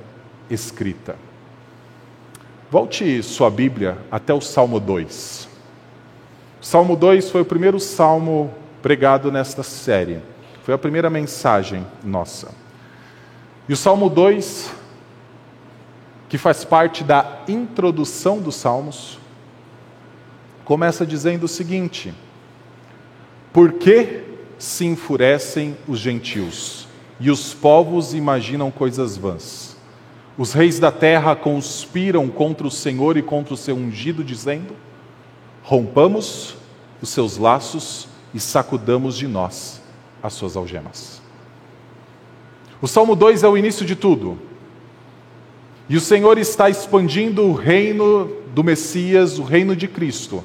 escrita. 0.50 1.16
Volte 2.70 3.22
sua 3.24 3.50
Bíblia 3.50 3.98
até 4.12 4.34
o 4.34 4.42
Salmo 4.42 4.80
2. 4.80 5.48
Salmo 6.62 6.96
2 6.96 7.30
foi 7.30 7.42
o 7.42 7.46
primeiro 7.46 7.80
salmo 7.80 8.54
pregado 8.82 9.32
nesta 9.32 9.64
série. 9.64 10.20
Foi 10.64 10.74
a 10.74 10.78
primeira 10.78 11.10
mensagem 11.10 11.86
nossa. 12.04 12.50
E 13.68 13.74
o 13.74 13.78
Salmo 13.78 14.10
2, 14.10 14.72
que 16.30 16.38
faz 16.38 16.64
parte 16.66 17.04
da 17.04 17.42
introdução 17.48 18.40
dos 18.40 18.56
Salmos, 18.56 19.20
começa 20.66 21.06
dizendo 21.06 21.44
o 21.44 21.48
seguinte: 21.48 22.14
Por 23.52 23.74
que 23.74 24.24
se 24.58 24.86
enfurecem 24.86 25.78
os 25.88 26.00
gentios 26.00 26.88
e 27.20 27.30
os 27.30 27.54
povos 27.54 28.14
imaginam 28.14 28.72
coisas 28.72 29.18
vãs? 29.18 29.76
Os 30.38 30.54
reis 30.54 30.80
da 30.80 30.92
terra 30.92 31.36
conspiram 31.36 32.28
contra 32.28 32.66
o 32.66 32.72
Senhor 32.72 33.18
e 33.18 33.22
contra 33.22 33.54
o 33.54 33.58
seu 33.58 33.76
ungido, 33.76 34.24
dizendo: 34.24 34.76
rompamos 35.64 36.56
os 37.02 37.10
seus 37.10 37.38
laços 37.38 38.08
e 38.34 38.40
sacudamos 38.40 39.16
de 39.16 39.28
nós 39.28 39.82
as 40.22 40.34
suas 40.34 40.56
algemas. 40.56 41.22
O 42.82 42.88
Salmo 42.88 43.16
2 43.16 43.44
é 43.44 43.48
o 43.48 43.58
início 43.58 43.86
de 43.86 43.96
tudo. 43.96 44.38
E 45.88 45.96
o 45.98 46.02
Senhor 46.02 46.38
está 46.38 46.70
expandindo 46.70 47.44
o 47.44 47.54
reino 47.54 48.32
do 48.54 48.64
Messias, 48.64 49.38
o 49.38 49.44
reino 49.44 49.76
de 49.76 49.88
Cristo, 49.88 50.44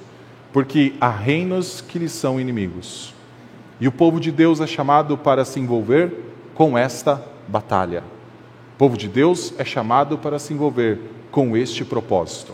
porque 0.58 0.92
há 1.00 1.08
reinos 1.08 1.80
que 1.80 2.00
lhe 2.00 2.08
são 2.08 2.40
inimigos. 2.40 3.14
E 3.80 3.86
o 3.86 3.92
povo 3.92 4.18
de 4.18 4.32
Deus 4.32 4.60
é 4.60 4.66
chamado 4.66 5.16
para 5.16 5.44
se 5.44 5.60
envolver 5.60 6.12
com 6.52 6.76
esta 6.76 7.24
batalha. 7.46 8.02
O 8.74 8.76
povo 8.76 8.96
de 8.96 9.06
Deus 9.06 9.54
é 9.56 9.64
chamado 9.64 10.18
para 10.18 10.36
se 10.36 10.52
envolver 10.52 10.98
com 11.30 11.56
este 11.56 11.84
propósito. 11.84 12.52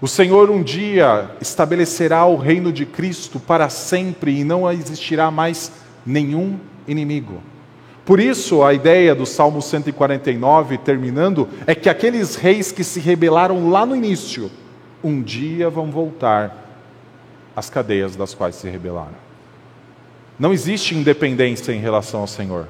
O 0.00 0.08
Senhor 0.08 0.50
um 0.50 0.60
dia 0.60 1.30
estabelecerá 1.40 2.26
o 2.26 2.34
reino 2.34 2.72
de 2.72 2.84
Cristo 2.84 3.38
para 3.38 3.68
sempre 3.68 4.40
e 4.40 4.42
não 4.42 4.68
existirá 4.68 5.30
mais 5.30 5.70
nenhum 6.04 6.58
inimigo. 6.88 7.40
Por 8.04 8.18
isso, 8.18 8.64
a 8.64 8.74
ideia 8.74 9.14
do 9.14 9.24
Salmo 9.24 9.62
149, 9.62 10.78
terminando, 10.78 11.48
é 11.64 11.76
que 11.76 11.88
aqueles 11.88 12.34
reis 12.34 12.72
que 12.72 12.82
se 12.82 12.98
rebelaram 12.98 13.70
lá 13.70 13.86
no 13.86 13.94
início, 13.94 14.50
um 15.00 15.22
dia 15.22 15.70
vão 15.70 15.92
voltar 15.92 16.66
às 17.58 17.68
cadeias 17.68 18.14
das 18.14 18.34
quais 18.34 18.54
se 18.54 18.68
rebelaram. 18.68 19.16
Não 20.38 20.52
existe 20.52 20.94
independência 20.94 21.72
em 21.72 21.80
relação 21.80 22.20
ao 22.20 22.26
Senhor. 22.28 22.68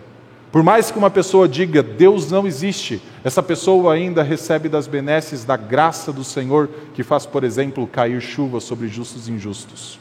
Por 0.51 0.63
mais 0.63 0.91
que 0.91 0.97
uma 0.97 1.11
pessoa 1.11 1.47
diga 1.47 1.83
Deus 1.83 2.31
não 2.31 2.47
existe, 2.47 3.03
essa 3.23 3.43
pessoa 3.43 3.93
ainda 3.93 4.23
recebe 4.23 4.67
das 4.67 4.87
benesses 4.87 5.45
da 5.45 5.59
graça 5.59 6.11
do 6.11 6.25
Senhor, 6.25 6.71
que 6.95 7.03
faz, 7.03 7.27
por 7.27 7.45
exemplo, 7.45 7.87
cair 7.87 8.19
chuva 8.23 8.61
sobre 8.61 8.89
justos 8.89 9.29
e 9.29 9.33
injustos. 9.33 10.01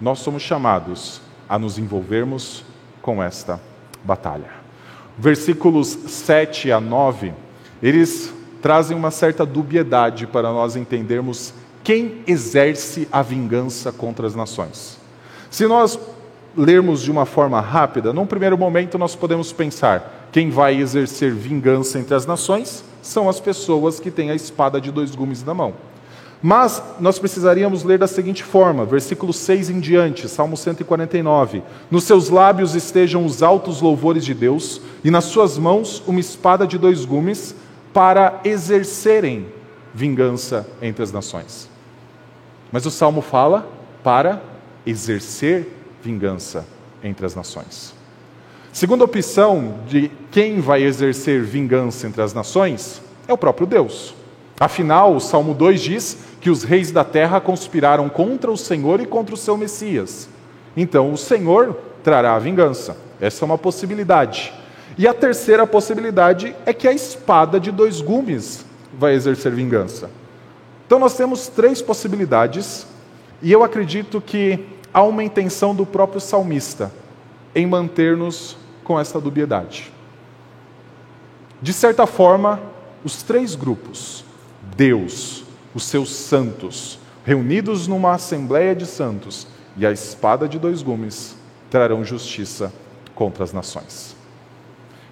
Nós 0.00 0.18
somos 0.18 0.42
chamados 0.42 1.20
a 1.48 1.56
nos 1.60 1.78
envolvermos 1.78 2.64
com 3.00 3.22
esta 3.22 3.60
batalha. 4.02 4.50
Versículos 5.16 5.86
7 6.08 6.72
a 6.72 6.80
9, 6.80 7.32
eles 7.80 8.34
trazem 8.60 8.96
uma 8.96 9.12
certa 9.12 9.46
dubiedade 9.46 10.26
para 10.26 10.50
nós 10.50 10.74
entendermos 10.74 11.54
quem 11.84 12.22
exerce 12.26 13.08
a 13.10 13.22
vingança 13.22 13.90
contra 13.90 14.26
as 14.26 14.34
nações. 14.34 14.98
Se 15.50 15.66
nós 15.66 15.98
lermos 16.56 17.02
de 17.02 17.10
uma 17.10 17.26
forma 17.26 17.60
rápida, 17.60 18.12
num 18.12 18.26
primeiro 18.26 18.56
momento 18.56 18.98
nós 18.98 19.14
podemos 19.14 19.52
pensar: 19.52 20.28
quem 20.30 20.50
vai 20.50 20.80
exercer 20.80 21.32
vingança 21.32 21.98
entre 21.98 22.14
as 22.14 22.26
nações 22.26 22.84
são 23.02 23.28
as 23.28 23.40
pessoas 23.40 23.98
que 23.98 24.10
têm 24.10 24.30
a 24.30 24.34
espada 24.34 24.80
de 24.80 24.90
dois 24.90 25.14
gumes 25.14 25.44
na 25.44 25.54
mão. 25.54 25.74
Mas 26.42 26.82
nós 26.98 27.20
precisaríamos 27.20 27.84
ler 27.84 27.98
da 27.98 28.08
seguinte 28.08 28.42
forma, 28.42 28.84
versículo 28.84 29.32
6 29.32 29.70
em 29.70 29.78
diante, 29.78 30.28
Salmo 30.28 30.56
149: 30.56 31.62
Nos 31.90 32.04
seus 32.04 32.28
lábios 32.28 32.74
estejam 32.74 33.24
os 33.24 33.42
altos 33.42 33.80
louvores 33.80 34.24
de 34.24 34.34
Deus, 34.34 34.80
e 35.04 35.10
nas 35.10 35.24
suas 35.24 35.56
mãos 35.56 36.02
uma 36.06 36.18
espada 36.18 36.66
de 36.66 36.78
dois 36.78 37.04
gumes, 37.04 37.54
para 37.92 38.40
exercerem 38.44 39.46
vingança 39.94 40.66
entre 40.80 41.02
as 41.02 41.12
nações. 41.12 41.71
Mas 42.72 42.86
o 42.86 42.90
salmo 42.90 43.20
fala 43.20 43.68
para 44.02 44.42
exercer 44.86 45.68
vingança 46.02 46.66
entre 47.04 47.26
as 47.26 47.34
nações. 47.34 47.94
Segunda 48.72 49.04
opção 49.04 49.80
de 49.86 50.10
quem 50.30 50.58
vai 50.58 50.82
exercer 50.82 51.42
vingança 51.42 52.06
entre 52.06 52.22
as 52.22 52.32
nações 52.32 53.02
é 53.28 53.32
o 53.32 53.38
próprio 53.38 53.66
Deus. 53.66 54.14
Afinal, 54.58 55.14
o 55.14 55.20
Salmo 55.20 55.52
2 55.52 55.80
diz 55.80 56.18
que 56.40 56.48
os 56.48 56.62
reis 56.62 56.90
da 56.90 57.04
terra 57.04 57.40
conspiraram 57.40 58.08
contra 58.08 58.50
o 58.50 58.56
Senhor 58.56 59.00
e 59.00 59.06
contra 59.06 59.34
o 59.34 59.38
seu 59.38 59.56
Messias. 59.56 60.28
Então, 60.76 61.12
o 61.12 61.18
Senhor 61.18 61.76
trará 62.02 62.34
a 62.34 62.38
vingança. 62.38 62.96
Essa 63.20 63.44
é 63.44 63.46
uma 63.46 63.58
possibilidade. 63.58 64.52
E 64.96 65.06
a 65.06 65.12
terceira 65.12 65.66
possibilidade 65.66 66.54
é 66.64 66.72
que 66.72 66.88
a 66.88 66.92
espada 66.92 67.60
de 67.60 67.70
dois 67.70 68.00
gumes 68.00 68.64
vai 68.98 69.14
exercer 69.14 69.52
vingança. 69.52 70.10
Então, 70.92 71.00
nós 71.00 71.16
temos 71.16 71.48
três 71.48 71.80
possibilidades, 71.80 72.86
e 73.40 73.50
eu 73.50 73.64
acredito 73.64 74.20
que 74.20 74.62
há 74.92 75.02
uma 75.02 75.24
intenção 75.24 75.74
do 75.74 75.86
próprio 75.86 76.20
salmista 76.20 76.92
em 77.54 77.64
manter-nos 77.64 78.58
com 78.84 79.00
essa 79.00 79.18
dubiedade. 79.18 79.90
De 81.62 81.72
certa 81.72 82.06
forma, 82.06 82.60
os 83.02 83.22
três 83.22 83.54
grupos, 83.54 84.22
Deus, 84.76 85.44
os 85.74 85.84
seus 85.84 86.10
santos, 86.10 86.98
reunidos 87.24 87.88
numa 87.88 88.12
assembleia 88.12 88.76
de 88.76 88.84
santos, 88.84 89.46
e 89.78 89.86
a 89.86 89.92
espada 89.92 90.46
de 90.46 90.58
dois 90.58 90.82
gumes, 90.82 91.34
trarão 91.70 92.04
justiça 92.04 92.70
contra 93.14 93.44
as 93.44 93.52
nações. 93.54 94.14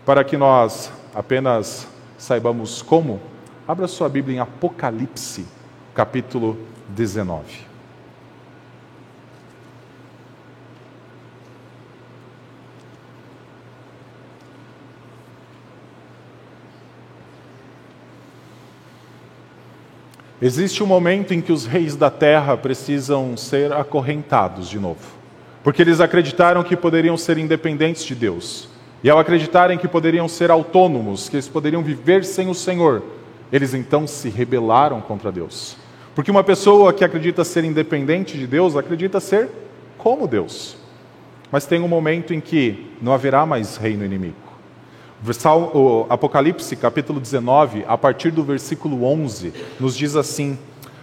Para 0.05 0.25
que 0.25 0.37
nós 0.37 0.93
apenas 1.15 1.87
saibamos 2.19 2.83
como, 2.83 3.19
abra 3.67 3.89
sua 3.89 4.11
Bíblia 4.11 4.37
em 4.37 4.41
Apocalipse, 4.41 5.47
capítulo 5.95 6.59
19. 6.89 7.71
Existe 20.43 20.83
um 20.83 20.87
momento 20.87 21.35
em 21.35 21.41
que 21.43 21.53
os 21.53 21.67
reis 21.67 21.95
da 21.95 22.11
terra 22.11 22.57
precisam 22.57 23.37
ser 23.37 23.73
acorrentados 23.73 24.69
de 24.69 24.79
novo. 24.79 25.21
porque 25.63 25.83
eles 25.83 26.01
acreditaram 26.01 26.63
que 26.63 26.75
poderiam 26.75 27.19
ser 27.19 27.37
independentes 27.37 28.05
de 28.05 28.15
Deus. 28.15 28.69
E 29.03 29.11
ao 29.11 29.19
acreditarem 29.19 29.79
que 29.79 29.87
poderiam 29.87 30.27
ser 30.27 30.51
autônomos, 30.51 31.29
que 31.29 31.37
eles 31.37 31.49
poderiam 31.49 31.83
viver 31.83 32.25
sem 32.25 32.49
o 32.49 32.55
Senhor, 32.55 33.03
eles 33.53 33.75
então 33.75 34.07
se 34.07 34.29
rebelaram 34.29 35.01
contra 35.01 35.33
Deus. 35.33 35.77
Porque 36.15 36.31
uma 36.31 36.45
pessoa 36.45 36.93
que 36.93 37.05
acredita 37.05 37.45
ser 37.45 37.65
independente 37.65 38.37
de 38.37 38.47
Deus, 38.47 38.77
acredita 38.77 39.21
ser 39.21 39.49
como 39.97 40.27
Deus. 40.27 40.77
Mas 41.51 41.67
tem 41.67 41.81
um 41.81 41.89
momento 41.89 42.33
em 42.33 42.41
que 42.41 42.87
não 43.01 43.13
haverá 43.13 43.45
mais 43.45 43.77
reino 43.77 44.05
inimigo. 44.05 44.51
O 45.75 46.07
Apocalipse, 46.09 46.75
capítulo 46.77 47.21
19, 47.21 47.85
a 47.87 47.99
partir 47.99 48.31
do 48.31 48.43
versículo 48.43 49.05
11, 49.05 49.53
nos 49.79 49.97
diz 49.97 50.17
assim: 50.17 50.59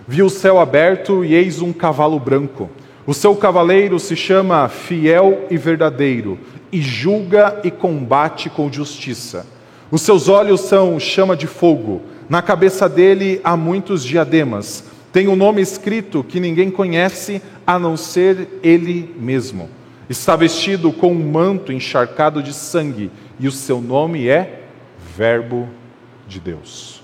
Vi 0.07 0.23
o 0.23 0.29
céu 0.29 0.60
aberto 0.60 1.23
e 1.23 1.36
eis 1.36 1.62
um 1.62 1.71
cavalo 1.71 2.19
branco. 2.19 2.69
O 3.05 3.13
seu 3.13 3.36
cavaleiro 3.36 3.99
se 3.99 4.15
chama 4.15 4.67
Fiel 4.67 5.45
e 5.49 5.57
Verdadeiro, 5.57 6.39
e 6.71 6.81
julga 6.81 7.62
e 7.63 7.69
combate 7.69 8.49
com 8.49 8.71
justiça. 8.71 9.45
Os 9.91 10.01
seus 10.01 10.27
olhos 10.27 10.62
são 10.62 10.99
chama 10.99 11.38
de 11.38 11.47
fogo, 11.47 12.01
na 12.29 12.41
cabeça 12.41 12.89
dele 12.89 13.39
há 13.43 13.55
muitos 13.55 14.03
diademas. 14.03 14.83
Tem 15.11 15.27
um 15.27 15.35
nome 15.35 15.61
escrito 15.61 16.23
que 16.23 16.39
ninguém 16.39 16.69
conhece 16.69 17.41
a 17.65 17.79
não 17.79 17.95
ser 17.95 18.59
ele 18.61 19.15
mesmo. 19.17 19.69
Está 20.09 20.35
vestido 20.35 20.91
com 20.91 21.11
um 21.11 21.31
manto 21.31 21.71
encharcado 21.71 22.41
de 22.41 22.53
sangue, 22.53 23.11
e 23.39 23.47
o 23.47 23.51
seu 23.51 23.81
nome 23.81 24.27
é 24.27 24.63
Verbo 25.15 25.67
de 26.27 26.39
Deus. 26.39 27.03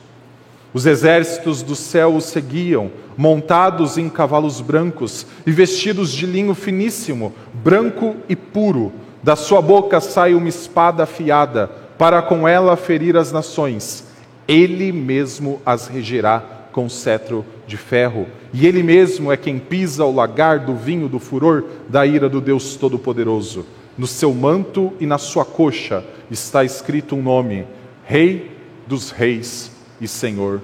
Os 0.74 0.86
exércitos 0.86 1.62
do 1.62 1.76
céu 1.76 2.16
o 2.16 2.22
seguiam, 2.22 2.92
montados 3.16 3.98
em 3.98 4.10
cavalos 4.10 4.60
brancos 4.60 5.26
e 5.46 5.52
vestidos 5.52 6.12
de 6.12 6.26
linho 6.26 6.56
finíssimo, 6.56 7.34
branco 7.54 8.16
e 8.28 8.36
puro. 8.36 8.92
Da 9.22 9.36
sua 9.36 9.62
boca 9.62 10.02
sai 10.02 10.34
uma 10.34 10.50
espada 10.50 11.04
afiada, 11.04 11.68
para 11.98 12.22
com 12.22 12.48
ela 12.48 12.76
ferir 12.76 13.16
as 13.16 13.32
nações. 13.32 14.13
Ele 14.48 14.92
mesmo 14.92 15.62
as 15.66 15.88
regerá 15.88 16.54
com 16.74 16.90
cetro 16.90 17.46
de 17.68 17.78
ferro, 17.78 18.28
e 18.52 18.66
ele 18.66 18.84
mesmo 18.84 19.32
é 19.32 19.38
quem 19.38 19.60
pisa 19.60 20.04
o 20.04 20.14
lagar 20.14 20.60
do 20.60 20.76
vinho 20.76 21.08
do 21.08 21.20
furor 21.20 21.64
da 21.88 22.06
ira 22.06 22.28
do 22.28 22.42
Deus 22.42 22.76
Todo-Poderoso. 22.76 23.66
No 23.98 24.08
seu 24.08 24.34
manto 24.34 24.92
e 25.00 25.06
na 25.06 25.20
sua 25.20 25.46
coxa 25.46 26.04
está 26.30 26.64
escrito 26.64 27.16
um 27.16 27.22
nome: 27.22 27.66
Rei 28.04 28.52
dos 28.88 29.12
Reis 29.12 29.72
e 30.02 30.08
Senhor 30.08 30.60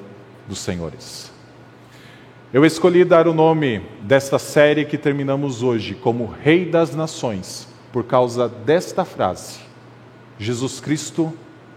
dos 0.47 0.59
Senhores. 0.59 1.31
Eu 2.51 2.65
escolhi 2.65 3.05
dar 3.05 3.27
o 3.27 3.33
nome 3.33 3.81
desta 4.01 4.39
série 4.39 4.83
que 4.83 4.97
terminamos 4.97 5.61
hoje 5.61 5.93
como 5.93 6.25
Rei 6.25 6.65
das 6.65 6.95
Nações, 6.95 7.67
por 7.93 8.03
causa 8.03 8.49
desta 8.49 9.05
frase: 9.05 9.59
Jesus 10.39 10.79
Cristo 10.79 11.31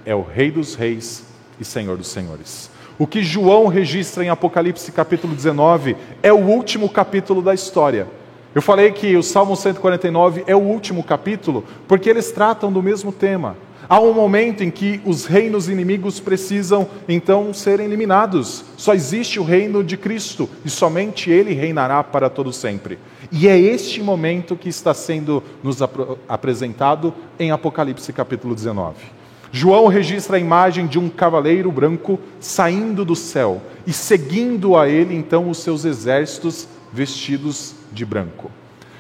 é 0.07 0.15
o 0.15 0.23
Rei 0.23 0.51
dos 0.51 0.75
Reis 0.75 1.32
e 1.63 1.65
Senhor 1.65 1.97
dos 1.97 2.09
Senhores. 2.09 2.71
O 2.99 3.07
que 3.07 3.23
João 3.23 3.69
registra 3.69 4.23
em 4.23 4.29
Apocalipse 4.29 4.93
capítulo 4.93 5.35
19 5.35 5.97
é 6.23 6.33
o 6.33 6.37
último 6.39 6.89
capítulo 6.89 7.41
da 7.41 7.55
história. 7.55 8.07
Eu 8.55 8.61
falei 8.61 8.93
que 8.93 9.17
o 9.17 9.23
Salmo 9.23 9.57
149 9.57 10.45
é 10.47 10.55
o 10.55 10.61
último 10.61 11.03
capítulo 11.03 11.65
porque 11.89 12.11
eles 12.11 12.31
tratam 12.31 12.71
do 12.71 12.83
mesmo 12.83 13.11
tema. 13.11 13.57
Há 13.89 13.99
um 13.99 14.13
momento 14.13 14.63
em 14.63 14.71
que 14.71 15.01
os 15.05 15.25
reinos 15.25 15.69
inimigos 15.69 16.21
precisam 16.21 16.87
então 17.09 17.53
serem 17.53 17.87
eliminados. 17.87 18.65
Só 18.77 18.95
existe 18.95 19.41
o 19.41 19.45
reino 19.45 19.83
de 19.83 19.97
Cristo 19.97 20.49
e 20.65 20.71
somente 20.71 21.31
ele 21.31 21.53
reinará 21.55 22.05
para 22.05 22.31
todo 22.31 22.53
sempre. 22.53 22.99
E 23.31 23.49
é 23.49 23.59
este 23.59 24.03
momento 24.03 24.55
que 24.55 24.69
está 24.69 24.95
sendo 24.95 25.43
nos 25.63 25.81
ap 25.83 26.19
apresentado 26.29 27.15
em 27.39 27.51
Apocalipse 27.51 28.13
capítulo 28.13 28.55
19. 28.55 29.22
João 29.55 29.87
registra 29.87 30.39
a 30.39 30.41
imagem 30.41 30.87
de 30.87 30.99
um 30.99 31.11
cavaleiro 31.11 31.71
branco 31.71 32.19
saindo 32.41 33.05
do 33.05 33.15
céu 33.15 33.61
e 33.87 33.93
seguindo 33.93 34.75
a 34.75 34.89
ele 34.89 35.15
então 35.15 35.51
os 35.51 35.59
seus 35.59 35.85
exércitos 35.85 36.67
vestidos 36.91 37.75
de 37.93 38.03
branco. 38.07 38.51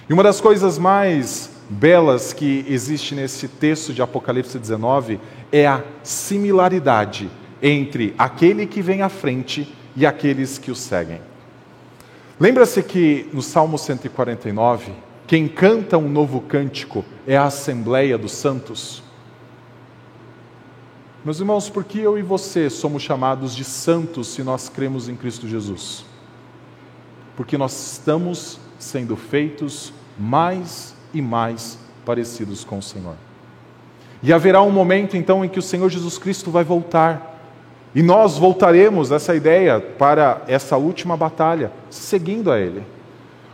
E 0.08 0.12
uma 0.12 0.22
das 0.22 0.42
coisas 0.42 0.76
mais 0.76 1.50
belas 1.70 2.34
que 2.34 2.66
existe 2.68 3.14
nesse 3.14 3.48
texto 3.48 3.94
de 3.94 4.02
Apocalipse 4.02 4.58
19 4.58 5.18
é 5.50 5.66
a 5.66 5.82
similaridade 6.02 7.30
entre 7.62 8.14
aquele 8.18 8.66
que 8.66 8.82
vem 8.82 9.00
à 9.00 9.08
frente 9.08 9.74
e 9.96 10.04
aqueles 10.04 10.58
que 10.58 10.70
o 10.70 10.76
seguem. 10.76 11.22
Lembra-se 12.38 12.82
que 12.82 13.26
no 13.32 13.40
Salmo 13.40 13.78
149, 13.78 14.92
quem 15.26 15.48
canta 15.48 15.96
um 15.96 16.10
novo 16.10 16.42
cântico 16.42 17.02
é 17.26 17.38
a 17.38 17.44
Assembleia 17.44 18.18
dos 18.18 18.32
Santos? 18.32 19.02
Meus 21.24 21.38
irmãos, 21.38 21.70
por 21.70 21.84
que 21.84 22.00
eu 22.00 22.18
e 22.18 22.22
você 22.22 22.68
somos 22.68 23.00
chamados 23.00 23.54
de 23.54 23.62
santos 23.62 24.26
se 24.26 24.42
nós 24.42 24.68
cremos 24.68 25.08
em 25.08 25.14
Cristo 25.14 25.46
Jesus? 25.46 26.04
Porque 27.36 27.56
nós 27.56 27.92
estamos 27.92 28.58
sendo 28.76 29.14
feitos 29.14 29.92
mais 30.18 30.96
e 31.14 31.22
mais 31.22 31.78
parecidos 32.04 32.64
com 32.64 32.78
o 32.78 32.82
Senhor. 32.82 33.14
E 34.20 34.32
haverá 34.32 34.62
um 34.62 34.70
momento 34.70 35.16
então 35.16 35.44
em 35.44 35.48
que 35.48 35.60
o 35.60 35.62
Senhor 35.62 35.88
Jesus 35.88 36.18
Cristo 36.18 36.50
vai 36.50 36.64
voltar. 36.64 37.38
E 37.94 38.02
nós 38.02 38.36
voltaremos 38.36 39.12
essa 39.12 39.32
ideia 39.32 39.80
para 39.80 40.42
essa 40.48 40.76
última 40.76 41.16
batalha, 41.16 41.70
seguindo 41.88 42.50
a 42.50 42.58
Ele. 42.58 42.82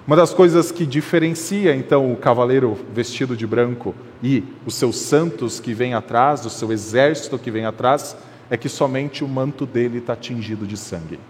Uma 0.08 0.16
das 0.16 0.32
coisas 0.32 0.72
que 0.72 0.86
diferencia 0.86 1.76
então 1.76 2.10
o 2.10 2.16
cavaleiro 2.16 2.78
vestido 2.94 3.36
de 3.36 3.46
branco 3.46 3.94
e 4.22 4.42
os 4.64 4.74
seus 4.74 4.96
santos 4.96 5.60
que 5.60 5.74
vêm 5.74 5.92
atrás, 5.92 6.46
o 6.46 6.48
seu 6.48 6.72
exército 6.72 7.38
que 7.38 7.50
vem 7.50 7.66
atrás, 7.66 8.16
é 8.48 8.56
que 8.56 8.70
somente 8.70 9.22
o 9.22 9.28
manto 9.28 9.66
dele 9.66 9.98
está 9.98 10.16
tingido 10.16 10.66
de 10.66 10.78
sangue. 10.78 11.20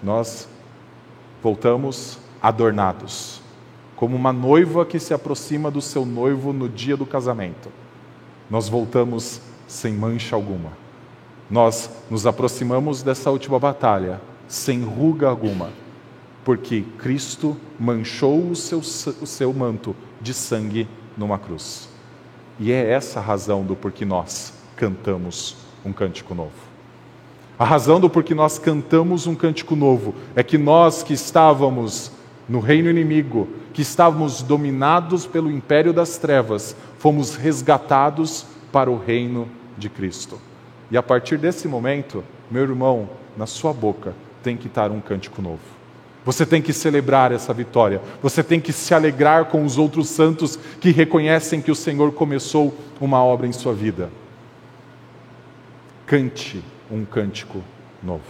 Nós 0.00 0.48
voltamos 1.42 2.16
adornados, 2.40 3.42
como 3.96 4.14
uma 4.14 4.32
noiva 4.32 4.86
que 4.86 5.00
se 5.00 5.12
aproxima 5.12 5.72
do 5.72 5.82
seu 5.82 6.06
noivo 6.06 6.52
no 6.52 6.68
dia 6.68 6.96
do 6.96 7.04
casamento. 7.04 7.70
Nós 8.48 8.68
voltamos 8.68 9.40
sem 9.66 9.94
mancha 9.94 10.36
alguma. 10.36 10.70
Nós 11.50 11.90
nos 12.08 12.24
aproximamos 12.24 13.02
dessa 13.02 13.32
última 13.32 13.58
batalha 13.58 14.20
sem 14.46 14.84
ruga 14.84 15.28
alguma 15.28 15.72
porque 16.44 16.84
Cristo 16.98 17.56
manchou 17.78 18.50
o 18.50 18.56
seu, 18.56 18.78
o 18.78 19.26
seu 19.26 19.52
manto 19.52 19.94
de 20.20 20.32
sangue 20.32 20.88
numa 21.16 21.38
cruz. 21.38 21.88
E 22.58 22.72
é 22.72 22.90
essa 22.90 23.20
a 23.20 23.22
razão 23.22 23.64
do 23.64 23.76
porquê 23.76 24.04
nós 24.04 24.52
cantamos 24.76 25.56
um 25.84 25.92
cântico 25.92 26.34
novo. 26.34 26.68
A 27.58 27.64
razão 27.64 27.98
do 27.98 28.08
porquê 28.08 28.34
nós 28.34 28.58
cantamos 28.58 29.26
um 29.26 29.34
cântico 29.34 29.74
novo 29.74 30.14
é 30.36 30.42
que 30.42 30.56
nós 30.56 31.02
que 31.02 31.12
estávamos 31.12 32.12
no 32.48 32.60
reino 32.60 32.88
inimigo, 32.88 33.48
que 33.72 33.82
estávamos 33.82 34.42
dominados 34.42 35.26
pelo 35.26 35.50
império 35.50 35.92
das 35.92 36.18
trevas, 36.18 36.74
fomos 36.98 37.34
resgatados 37.34 38.46
para 38.72 38.90
o 38.90 38.98
reino 38.98 39.48
de 39.76 39.88
Cristo. 39.88 40.40
E 40.90 40.96
a 40.96 41.02
partir 41.02 41.36
desse 41.36 41.68
momento, 41.68 42.24
meu 42.50 42.62
irmão, 42.62 43.10
na 43.36 43.46
sua 43.46 43.72
boca 43.72 44.14
tem 44.42 44.56
que 44.56 44.68
estar 44.68 44.90
um 44.90 45.00
cântico 45.00 45.42
novo. 45.42 45.77
Você 46.28 46.44
tem 46.44 46.60
que 46.60 46.74
celebrar 46.74 47.32
essa 47.32 47.54
vitória. 47.54 48.02
Você 48.22 48.44
tem 48.44 48.60
que 48.60 48.70
se 48.70 48.92
alegrar 48.92 49.46
com 49.46 49.64
os 49.64 49.78
outros 49.78 50.10
santos 50.10 50.58
que 50.78 50.90
reconhecem 50.90 51.62
que 51.62 51.70
o 51.70 51.74
Senhor 51.74 52.12
começou 52.12 52.76
uma 53.00 53.24
obra 53.24 53.46
em 53.46 53.52
sua 53.54 53.72
vida. 53.72 54.10
Cante 56.04 56.62
um 56.90 57.02
cântico 57.06 57.64
novo. 58.02 58.26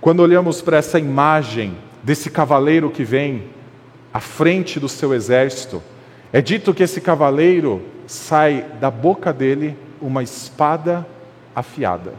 Quando 0.00 0.20
olhamos 0.20 0.62
para 0.62 0.76
essa 0.76 1.00
imagem 1.00 1.76
desse 2.00 2.30
cavaleiro 2.30 2.90
que 2.90 3.02
vem 3.02 3.46
à 4.14 4.20
frente 4.20 4.78
do 4.78 4.88
seu 4.88 5.12
exército, 5.12 5.82
é 6.32 6.40
dito 6.40 6.72
que 6.72 6.84
esse 6.84 7.00
cavaleiro 7.00 7.82
sai 8.06 8.64
da 8.78 8.88
boca 8.88 9.32
dele 9.32 9.76
uma 10.00 10.22
espada 10.22 11.04
afiada. 11.56 12.14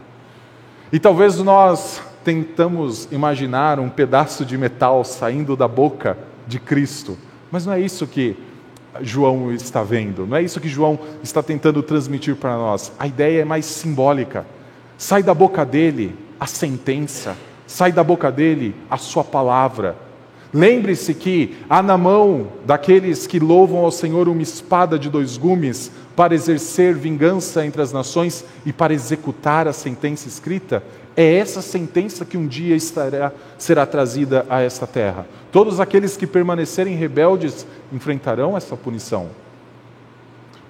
E 0.92 0.98
talvez 0.98 1.38
nós 1.38 2.02
tentamos 2.24 3.06
imaginar 3.12 3.78
um 3.78 3.90
pedaço 3.90 4.44
de 4.44 4.56
metal 4.56 5.04
saindo 5.04 5.54
da 5.54 5.68
boca 5.68 6.16
de 6.46 6.58
Cristo, 6.58 7.16
mas 7.50 7.66
não 7.66 7.74
é 7.74 7.80
isso 7.80 8.06
que 8.06 8.36
João 9.02 9.52
está 9.52 9.82
vendo, 9.82 10.26
não 10.26 10.36
é 10.36 10.42
isso 10.42 10.60
que 10.60 10.68
João 10.68 10.98
está 11.22 11.42
tentando 11.42 11.82
transmitir 11.82 12.34
para 12.36 12.56
nós. 12.56 12.92
A 12.98 13.06
ideia 13.06 13.42
é 13.42 13.44
mais 13.44 13.66
simbólica. 13.66 14.46
Sai 14.96 15.22
da 15.22 15.34
boca 15.34 15.64
dele 15.64 16.14
a 16.38 16.46
sentença, 16.46 17.36
sai 17.66 17.92
da 17.92 18.04
boca 18.04 18.30
dele 18.30 18.74
a 18.90 18.96
sua 18.96 19.24
palavra. 19.24 19.96
Lembre-se 20.52 21.12
que 21.14 21.56
há 21.68 21.82
na 21.82 21.98
mão 21.98 22.46
daqueles 22.64 23.26
que 23.26 23.40
louvam 23.40 23.84
ao 23.84 23.90
Senhor 23.90 24.28
uma 24.28 24.42
espada 24.42 24.96
de 24.96 25.10
dois 25.10 25.36
gumes 25.36 25.90
para 26.14 26.32
exercer 26.32 26.94
vingança 26.94 27.66
entre 27.66 27.82
as 27.82 27.92
nações 27.92 28.44
e 28.64 28.72
para 28.72 28.94
executar 28.94 29.66
a 29.66 29.72
sentença 29.72 30.28
escrita 30.28 30.80
É 31.16 31.36
essa 31.36 31.62
sentença 31.62 32.24
que 32.24 32.36
um 32.36 32.46
dia 32.46 32.74
estará, 32.74 33.32
será 33.56 33.86
trazida 33.86 34.44
a 34.48 34.60
esta 34.60 34.86
terra. 34.86 35.26
Todos 35.52 35.78
aqueles 35.78 36.16
que 36.16 36.26
permanecerem 36.26 36.96
rebeldes 36.96 37.66
enfrentarão 37.92 38.56
essa 38.56 38.76
punição. 38.76 39.28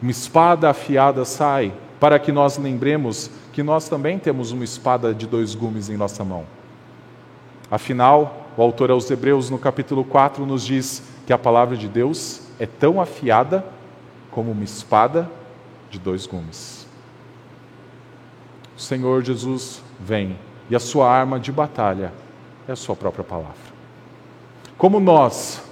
Uma 0.02 0.11
espada 0.11 0.68
afiada 0.68 1.24
sai, 1.24 1.72
para 1.98 2.18
que 2.18 2.30
nós 2.30 2.59
lembremos 2.59 3.30
que 3.52 3.62
nós 3.62 3.88
também 3.88 4.18
temos 4.18 4.52
uma 4.52 4.64
espada 4.64 5.14
de 5.14 5.26
dois 5.26 5.54
gumes 5.54 5.88
em 5.88 5.96
nossa 5.96 6.22
mão. 6.22 6.44
Afinal, 7.70 8.48
o 8.57 8.62
autor 8.62 8.90
aos 8.90 9.11
Hebreus, 9.11 9.48
no 9.48 9.59
capítulo 9.59 10.04
4, 10.04 10.44
nos 10.44 10.64
diz 10.64 11.02
que 11.26 11.33
a 11.33 11.38
palavra 11.38 11.76
de 11.76 11.88
Deus 11.88 12.42
é 12.59 12.66
tão 12.66 13.00
afiada 13.00 13.64
como 14.30 14.50
uma 14.50 14.64
espada 14.64 15.30
de 15.90 15.98
dois 15.98 16.26
gumes. 16.26 16.87
O 18.76 18.80
Senhor 18.80 19.22
Jesus 19.22 19.84
vem 20.00 20.37
e 20.68 20.76
a 20.76 20.80
sua 20.80 21.11
arma 21.11 21.38
de 21.38 21.52
batalha 21.52 22.12
é 22.68 22.72
a 22.72 22.76
sua 22.76 22.96
própria 22.96 23.24
palavra. 23.24 23.74
Como 24.76 24.98
nós 24.98 25.62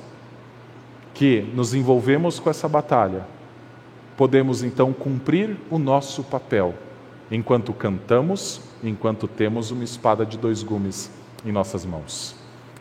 que 1.15 1.43
nos 1.55 1.75
envolvemos 1.75 2.39
com 2.39 2.51
essa 2.51 2.69
batalha, 2.69 3.27
podemos 4.17 4.63
então 4.63 4.93
cumprir 4.93 5.57
o 5.71 5.79
nosso 5.79 6.23
papel 6.23 6.75
enquanto 7.31 7.73
cantamos, 7.73 8.61
enquanto 8.83 9.27
temos 9.27 9.71
uma 9.71 9.85
espada 9.85 10.25
de 10.25 10.37
dois 10.37 10.63
gumes 10.63 11.11
em 11.45 11.53
nossas 11.53 11.85
mãos. 11.85 12.35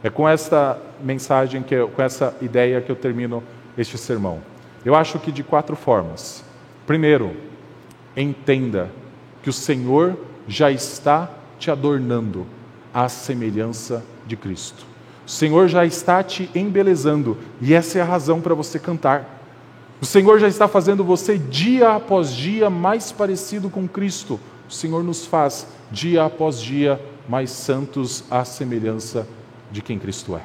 É 0.03 0.09
com 0.09 0.27
esta 0.27 0.79
mensagem, 1.01 1.61
que 1.61 1.75
eu, 1.75 1.87
com 1.87 2.01
essa 2.01 2.35
ideia 2.41 2.81
que 2.81 2.91
eu 2.91 2.95
termino 2.95 3.43
este 3.77 3.97
sermão. 3.97 4.39
Eu 4.83 4.95
acho 4.95 5.19
que 5.19 5.31
de 5.31 5.43
quatro 5.43 5.75
formas. 5.75 6.43
Primeiro, 6.87 7.35
entenda 8.17 8.91
que 9.43 9.49
o 9.49 9.53
Senhor 9.53 10.17
já 10.47 10.71
está 10.71 11.29
te 11.59 11.69
adornando 11.69 12.45
à 12.93 13.07
semelhança 13.07 14.03
de 14.25 14.35
Cristo. 14.35 14.85
O 15.25 15.29
Senhor 15.29 15.67
já 15.67 15.85
está 15.85 16.23
te 16.23 16.49
embelezando 16.55 17.37
e 17.61 17.73
essa 17.73 17.99
é 17.99 18.01
a 18.01 18.05
razão 18.05 18.41
para 18.41 18.53
você 18.53 18.79
cantar. 18.79 19.39
O 20.01 20.05
Senhor 20.05 20.39
já 20.39 20.47
está 20.47 20.67
fazendo 20.67 21.03
você 21.03 21.37
dia 21.37 21.91
após 21.95 22.33
dia 22.33 22.69
mais 22.69 23.11
parecido 23.11 23.69
com 23.69 23.87
Cristo. 23.87 24.39
O 24.67 24.73
Senhor 24.73 25.03
nos 25.03 25.25
faz 25.25 25.67
dia 25.91 26.25
após 26.25 26.59
dia 26.59 26.99
mais 27.29 27.51
santos 27.51 28.23
à 28.29 28.43
semelhança 28.43 29.27
de 29.71 29.81
quem 29.81 29.99
Cristo 29.99 30.35
é. 30.35 30.41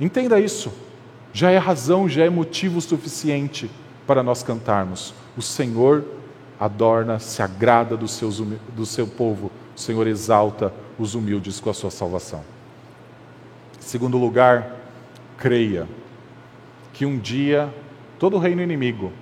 Entenda 0.00 0.40
isso. 0.40 0.72
Já 1.32 1.50
é 1.50 1.58
razão, 1.58 2.08
já 2.08 2.24
é 2.24 2.30
motivo 2.30 2.80
suficiente 2.80 3.70
para 4.06 4.22
nós 4.22 4.42
cantarmos. 4.42 5.14
O 5.36 5.42
Senhor 5.42 6.04
adorna, 6.58 7.18
se 7.18 7.42
agrada 7.42 7.96
do, 7.96 8.08
seus, 8.08 8.38
do 8.74 8.86
seu 8.86 9.06
povo. 9.06 9.50
O 9.76 9.80
Senhor 9.80 10.06
exalta 10.06 10.72
os 10.98 11.14
humildes 11.14 11.60
com 11.60 11.70
a 11.70 11.74
sua 11.74 11.90
salvação. 11.90 12.42
Segundo 13.78 14.18
lugar, 14.18 14.76
creia 15.36 15.88
que 16.92 17.06
um 17.06 17.18
dia 17.18 17.72
todo 18.18 18.36
o 18.36 18.38
reino 18.40 18.60
inimigo 18.60 19.12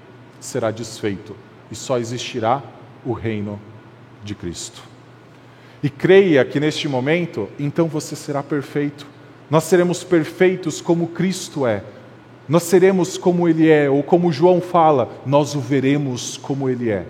será 0.40 0.70
desfeito 0.70 1.36
e 1.70 1.74
só 1.74 1.98
existirá 1.98 2.62
o 3.04 3.12
reino 3.12 3.60
de 4.24 4.34
Cristo. 4.34 4.82
E 5.82 5.90
creia 5.90 6.44
que 6.44 6.58
neste 6.58 6.88
momento, 6.88 7.48
então 7.58 7.86
você 7.86 8.16
será 8.16 8.42
perfeito. 8.42 9.06
Nós 9.50 9.64
seremos 9.64 10.02
perfeitos 10.02 10.80
como 10.80 11.08
Cristo 11.08 11.66
é. 11.66 11.84
Nós 12.48 12.62
seremos 12.62 13.18
como 13.18 13.48
Ele 13.48 13.68
é, 13.68 13.90
ou 13.90 14.02
como 14.02 14.32
João 14.32 14.60
fala, 14.60 15.10
nós 15.26 15.54
o 15.54 15.60
veremos 15.60 16.36
como 16.36 16.68
Ele 16.68 16.90
é. 16.90 17.04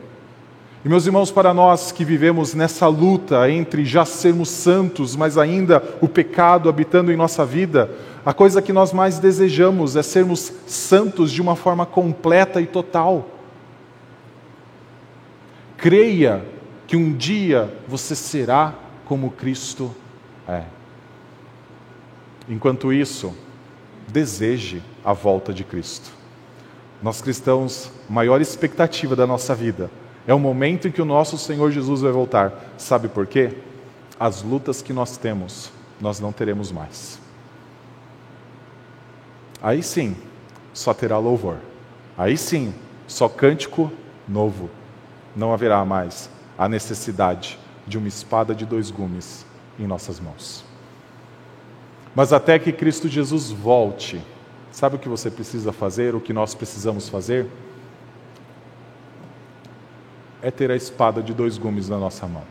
E 0.86 0.88
meus 0.88 1.04
irmãos, 1.04 1.32
para 1.32 1.52
nós 1.52 1.90
que 1.90 2.04
vivemos 2.04 2.54
nessa 2.54 2.86
luta 2.86 3.50
entre 3.50 3.84
já 3.84 4.04
sermos 4.04 4.48
santos, 4.48 5.16
mas 5.16 5.36
ainda 5.36 5.82
o 6.00 6.08
pecado 6.08 6.68
habitando 6.68 7.10
em 7.10 7.16
nossa 7.16 7.44
vida, 7.44 7.90
a 8.24 8.32
coisa 8.32 8.62
que 8.62 8.72
nós 8.72 8.92
mais 8.92 9.18
desejamos 9.18 9.96
é 9.96 10.02
sermos 10.04 10.52
santos 10.64 11.32
de 11.32 11.42
uma 11.42 11.56
forma 11.56 11.84
completa 11.84 12.60
e 12.60 12.68
total. 12.68 13.28
Creia 15.76 16.44
que 16.86 16.96
um 16.96 17.12
dia 17.12 17.68
você 17.88 18.14
será 18.14 18.72
como 19.06 19.32
Cristo 19.32 19.92
é. 20.46 20.62
Enquanto 22.48 22.92
isso, 22.92 23.34
deseje 24.06 24.80
a 25.04 25.12
volta 25.12 25.52
de 25.52 25.64
Cristo. 25.64 26.12
Nós 27.02 27.20
cristãos, 27.20 27.90
maior 28.08 28.40
expectativa 28.40 29.16
da 29.16 29.26
nossa 29.26 29.52
vida 29.52 29.90
é 30.26 30.34
o 30.34 30.38
momento 30.38 30.88
em 30.88 30.90
que 30.90 31.00
o 31.00 31.04
nosso 31.04 31.38
Senhor 31.38 31.70
Jesus 31.70 32.00
vai 32.00 32.10
voltar. 32.10 32.52
Sabe 32.76 33.08
por 33.08 33.26
quê? 33.26 33.58
As 34.18 34.42
lutas 34.42 34.82
que 34.82 34.92
nós 34.92 35.16
temos, 35.16 35.70
nós 36.00 36.18
não 36.18 36.32
teremos 36.32 36.72
mais. 36.72 37.20
Aí 39.62 39.82
sim, 39.82 40.16
só 40.72 40.92
terá 40.92 41.18
louvor. 41.18 41.58
Aí 42.18 42.36
sim, 42.36 42.74
só 43.06 43.28
cântico 43.28 43.92
novo. 44.28 44.68
Não 45.34 45.52
haverá 45.52 45.84
mais 45.84 46.28
a 46.58 46.68
necessidade 46.68 47.58
de 47.86 47.98
uma 47.98 48.08
espada 48.08 48.54
de 48.54 48.66
dois 48.66 48.90
gumes 48.90 49.46
em 49.78 49.86
nossas 49.86 50.18
mãos. 50.18 50.64
Mas 52.14 52.32
até 52.32 52.58
que 52.58 52.72
Cristo 52.72 53.08
Jesus 53.08 53.50
volte, 53.50 54.20
sabe 54.72 54.96
o 54.96 54.98
que 54.98 55.08
você 55.08 55.30
precisa 55.30 55.72
fazer, 55.72 56.14
o 56.14 56.20
que 56.20 56.32
nós 56.32 56.54
precisamos 56.54 57.08
fazer? 57.08 57.46
É 60.42 60.50
ter 60.50 60.70
a 60.70 60.76
espada 60.76 61.22
de 61.22 61.32
dois 61.32 61.58
gumes 61.58 61.88
na 61.88 61.98
nossa 61.98 62.26
mão. 62.26 62.42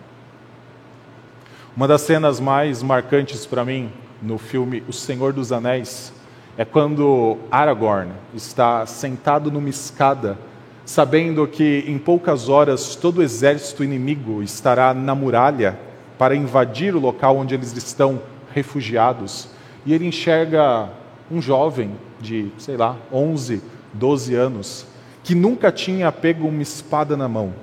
Uma 1.75 1.87
das 1.87 2.01
cenas 2.01 2.39
mais 2.39 2.81
marcantes 2.81 3.45
para 3.45 3.65
mim 3.65 3.91
no 4.21 4.37
filme 4.37 4.81
O 4.87 4.93
Senhor 4.93 5.33
dos 5.33 5.51
Anéis 5.51 6.13
é 6.57 6.63
quando 6.63 7.37
Aragorn 7.51 8.11
está 8.33 8.85
sentado 8.85 9.51
numa 9.51 9.69
escada, 9.69 10.37
sabendo 10.85 11.45
que 11.45 11.83
em 11.85 11.97
poucas 11.97 12.47
horas 12.47 12.95
todo 12.95 13.17
o 13.17 13.23
exército 13.23 13.83
inimigo 13.83 14.41
estará 14.41 14.93
na 14.93 15.13
muralha 15.13 15.77
para 16.17 16.35
invadir 16.35 16.95
o 16.95 16.99
local 16.99 17.35
onde 17.37 17.53
eles 17.53 17.75
estão 17.75 18.21
refugiados. 18.53 19.49
E 19.85 19.93
ele 19.93 20.07
enxerga 20.07 20.89
um 21.29 21.41
jovem 21.41 21.91
de, 22.21 22.49
sei 22.57 22.77
lá, 22.77 22.95
11, 23.11 23.61
12 23.93 24.33
anos, 24.33 24.85
que 25.23 25.35
nunca 25.35 25.71
tinha 25.71 26.11
pego 26.11 26.47
uma 26.47 26.61
espada 26.61 27.17
na 27.17 27.27
mão. 27.27 27.53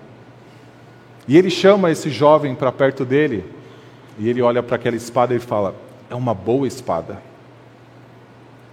E 1.26 1.36
ele 1.36 1.50
chama 1.50 1.90
esse 1.90 2.10
jovem 2.10 2.54
para 2.54 2.72
perto 2.72 3.04
dele, 3.04 3.44
e 4.18 4.28
ele 4.28 4.42
olha 4.42 4.62
para 4.62 4.76
aquela 4.76 4.96
espada 4.96 5.34
e 5.34 5.38
fala: 5.38 5.74
É 6.10 6.14
uma 6.14 6.34
boa 6.34 6.66
espada 6.66 7.32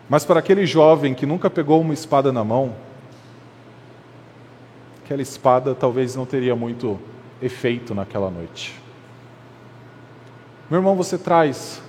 mas 0.09 0.25
para 0.25 0.39
aquele 0.39 0.65
jovem 0.65 1.13
que 1.13 1.27
nunca 1.27 1.51
pegou 1.51 1.79
uma 1.79 1.93
espada 1.93 2.31
na 2.33 2.43
mão, 2.43 2.73
aquela 5.05 5.21
espada 5.21 5.75
talvez 5.75 6.15
não 6.15 6.25
teria 6.25 6.55
muito 6.55 6.99
efeito 7.39 7.93
naquela 7.93 8.31
noite. 8.31 8.75
Meu 10.67 10.79
irmão, 10.79 10.95
você 10.95 11.15
traz 11.15 11.79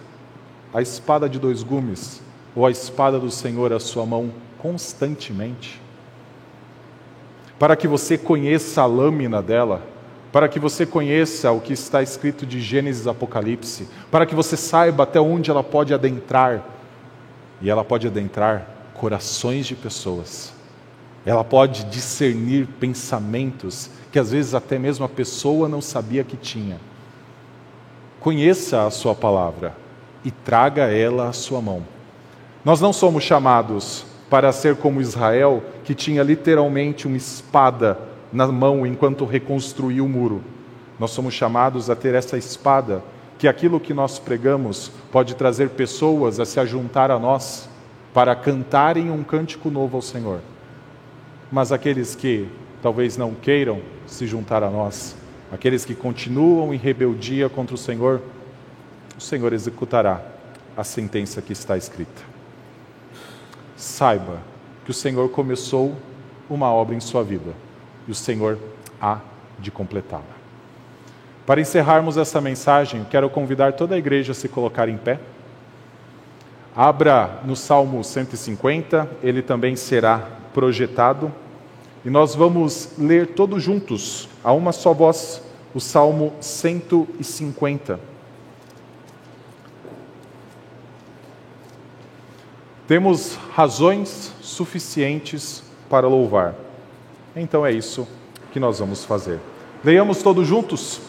a 0.73 0.83
espada 0.83 1.31
de 1.31 1.39
dois 1.39 1.63
gumes 1.63 2.21
ou 2.55 2.67
a 2.67 2.71
espada 2.71 3.19
do 3.19 3.31
Senhor 3.31 3.73
à 3.73 3.81
sua 3.81 4.05
mão 4.05 4.31
constantemente, 4.59 5.81
para 7.59 7.75
que 7.75 7.89
você 7.89 8.19
conheça 8.19 8.83
a 8.83 8.87
lâmina 8.87 9.41
dela, 9.41 9.83
para 10.33 10.49
que 10.49 10.59
você 10.59 10.87
conheça 10.87 11.51
o 11.51 11.61
que 11.61 11.73
está 11.73 12.03
escrito 12.03 12.47
de 12.47 12.61
Gênesis 12.61 13.07
Apocalipse, 13.07 13.89
para 14.11 14.25
que 14.25 14.35
você 14.35 14.57
saiba 14.57 15.03
até 15.03 15.21
onde 15.21 15.51
ela 15.51 15.63
pode 15.63 15.93
adentrar 15.93 16.65
e 17.61 17.69
ela 17.69 17.85
pode 17.85 18.07
adentrar 18.07 18.67
corações 18.95 19.67
de 19.67 19.75
pessoas. 19.75 20.53
Ela 21.27 21.45
pode 21.45 21.85
discernir 21.85 22.67
pensamentos 22.79 23.91
que 24.11 24.19
às 24.19 24.31
vezes 24.31 24.55
até 24.55 24.79
mesmo 24.79 25.05
a 25.05 25.09
pessoa 25.09 25.69
não 25.69 25.81
sabia 25.81 26.25
que 26.25 26.37
tinha. 26.37 26.79
Conheça 28.21 28.87
a 28.87 28.91
sua 28.91 29.15
palavra 29.15 29.75
e 30.25 30.31
traga 30.31 30.85
ela 30.85 31.29
à 31.29 31.33
sua 31.33 31.61
mão. 31.61 31.83
Nós 32.65 32.81
não 32.81 32.93
somos 32.93 33.25
chamados 33.25 34.05
para 34.29 34.53
ser 34.53 34.77
como 34.77 35.01
Israel, 35.01 35.63
que 35.85 35.95
tinha 35.95 36.23
literalmente 36.23 37.07
uma 37.07 37.17
espada 37.17 37.99
na 38.33 38.47
mão 38.47 38.87
enquanto 38.87 39.25
reconstruía 39.25 40.03
o 40.03 40.09
muro. 40.09 40.43
Nós 40.99 41.11
somos 41.11 41.35
chamados 41.35 41.91
a 41.91 41.97
ter 41.97 42.15
essa 42.15 42.37
espada 42.37 43.03
que 43.39 43.49
aquilo 43.49 43.81
que 43.81 43.95
nós 43.95 44.19
pregamos 44.19 44.93
pode 45.11 45.35
trazer 45.35 45.71
pessoas 45.71 46.39
a 46.39 46.45
se 46.45 46.61
ajuntar 46.61 47.11
a 47.11 47.19
nós 47.19 47.69
para 48.13 48.35
cantarem 48.37 49.11
um 49.11 49.23
cântico 49.25 49.71
novo 49.71 49.97
ao 49.97 50.03
Senhor. 50.03 50.41
Mas 51.51 51.73
aqueles 51.73 52.15
que 52.15 52.49
talvez 52.83 53.17
não 53.17 53.35
queiram 53.35 53.81
se 54.07 54.27
juntar 54.27 54.63
a 54.63 54.71
nós, 54.71 55.17
aqueles 55.51 55.85
que 55.85 55.95
continuam 55.95 56.75
em 56.75 56.77
rebeldia 56.77 57.49
contra 57.49 57.75
o 57.75 57.79
Senhor, 57.79 58.21
o 59.17 59.21
Senhor 59.21 59.53
executará 59.53 60.23
a 60.77 60.85
sentença 60.85 61.43
que 61.43 61.53
está 61.53 61.77
escrita. 61.77 62.23
Saiba 63.77 64.39
que 64.85 64.91
o 64.91 64.95
Senhor 64.95 65.29
começou 65.31 65.97
uma 66.49 66.71
obra 66.71 66.95
em 66.95 67.01
sua 67.01 67.25
vida 67.25 67.55
e 68.11 68.13
o 68.13 68.15
Senhor 68.15 68.59
há 69.01 69.21
de 69.57 69.71
completá-la. 69.71 70.25
Para 71.47 71.61
encerrarmos 71.61 72.17
essa 72.17 72.41
mensagem, 72.41 73.07
quero 73.09 73.31
convidar 73.31 73.75
toda 73.75 73.95
a 73.95 73.99
igreja 73.99 74.33
a 74.33 74.35
se 74.35 74.49
colocar 74.49 74.89
em 74.89 74.99
pé. 74.99 75.21
Abra 76.75 77.41
no 77.45 77.55
Salmo 77.55 78.03
150, 78.03 79.09
ele 79.23 79.43
também 79.43 79.77
será 79.77 80.27
projetado. 80.53 81.33
E 82.05 82.11
nós 82.11 82.35
vamos 82.35 82.95
ler 82.99 83.29
todos 83.29 83.63
juntos, 83.63 84.29
a 84.43 84.53
uma 84.53 84.73
só 84.73 84.93
voz, 84.93 85.41
o 85.73 85.79
Salmo 85.79 86.33
150. 86.41 88.01
Temos 92.89 93.37
razões 93.55 94.33
suficientes 94.41 95.63
para 95.89 96.09
louvar. 96.09 96.70
Então 97.35 97.65
é 97.65 97.73
isso 97.73 98.07
que 98.53 98.59
nós 98.59 98.79
vamos 98.79 99.05
fazer. 99.05 99.39
Leiamos 99.85 100.23
todos 100.23 100.47
juntos. 100.47 101.01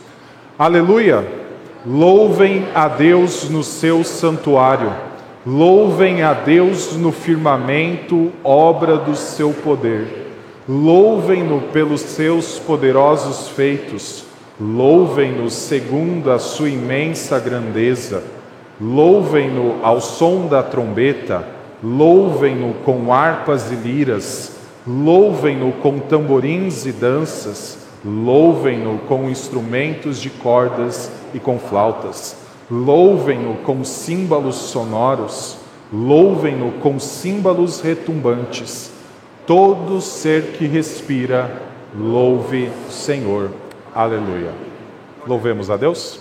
Aleluia! 0.57 1.25
Louvem 1.83 2.67
a 2.75 2.87
Deus 2.87 3.49
no 3.49 3.63
seu 3.63 4.03
santuário, 4.03 4.93
louvem 5.43 6.21
a 6.21 6.31
Deus 6.31 6.95
no 6.95 7.11
firmamento, 7.11 8.31
obra 8.43 8.97
do 8.97 9.15
seu 9.15 9.51
poder. 9.51 10.29
Louvem-no 10.69 11.59
pelos 11.73 12.01
seus 12.01 12.59
poderosos 12.59 13.49
feitos, 13.49 14.23
louvem-no 14.59 15.49
segundo 15.49 16.31
a 16.31 16.37
sua 16.37 16.69
imensa 16.69 17.39
grandeza. 17.39 18.23
Louvem-no 18.79 19.83
ao 19.83 19.99
som 19.99 20.45
da 20.45 20.61
trombeta, 20.61 21.43
louvem-no 21.83 22.75
com 22.85 23.11
harpas 23.11 23.71
e 23.71 23.75
liras, 23.75 24.60
louvem-no 24.87 25.71
com 25.73 25.99
tamborins 25.99 26.85
e 26.85 26.91
danças 26.91 27.81
Louvem-no 28.03 28.97
com 28.99 29.29
instrumentos 29.29 30.19
de 30.19 30.31
cordas 30.31 31.11
e 31.35 31.39
com 31.39 31.59
flautas. 31.59 32.35
Louvem-no 32.69 33.57
com 33.57 33.83
símbolos 33.83 34.55
sonoros. 34.55 35.57
Louvem-no 35.93 36.71
com 36.79 36.99
símbolos 36.99 37.79
retumbantes. 37.79 38.91
Todo 39.45 40.01
ser 40.01 40.53
que 40.53 40.65
respira, 40.65 41.61
louve 41.95 42.71
o 42.87 42.91
Senhor. 42.91 43.51
Aleluia. 43.93 44.51
Louvemos 45.27 45.69
a 45.69 45.77
Deus. 45.77 46.20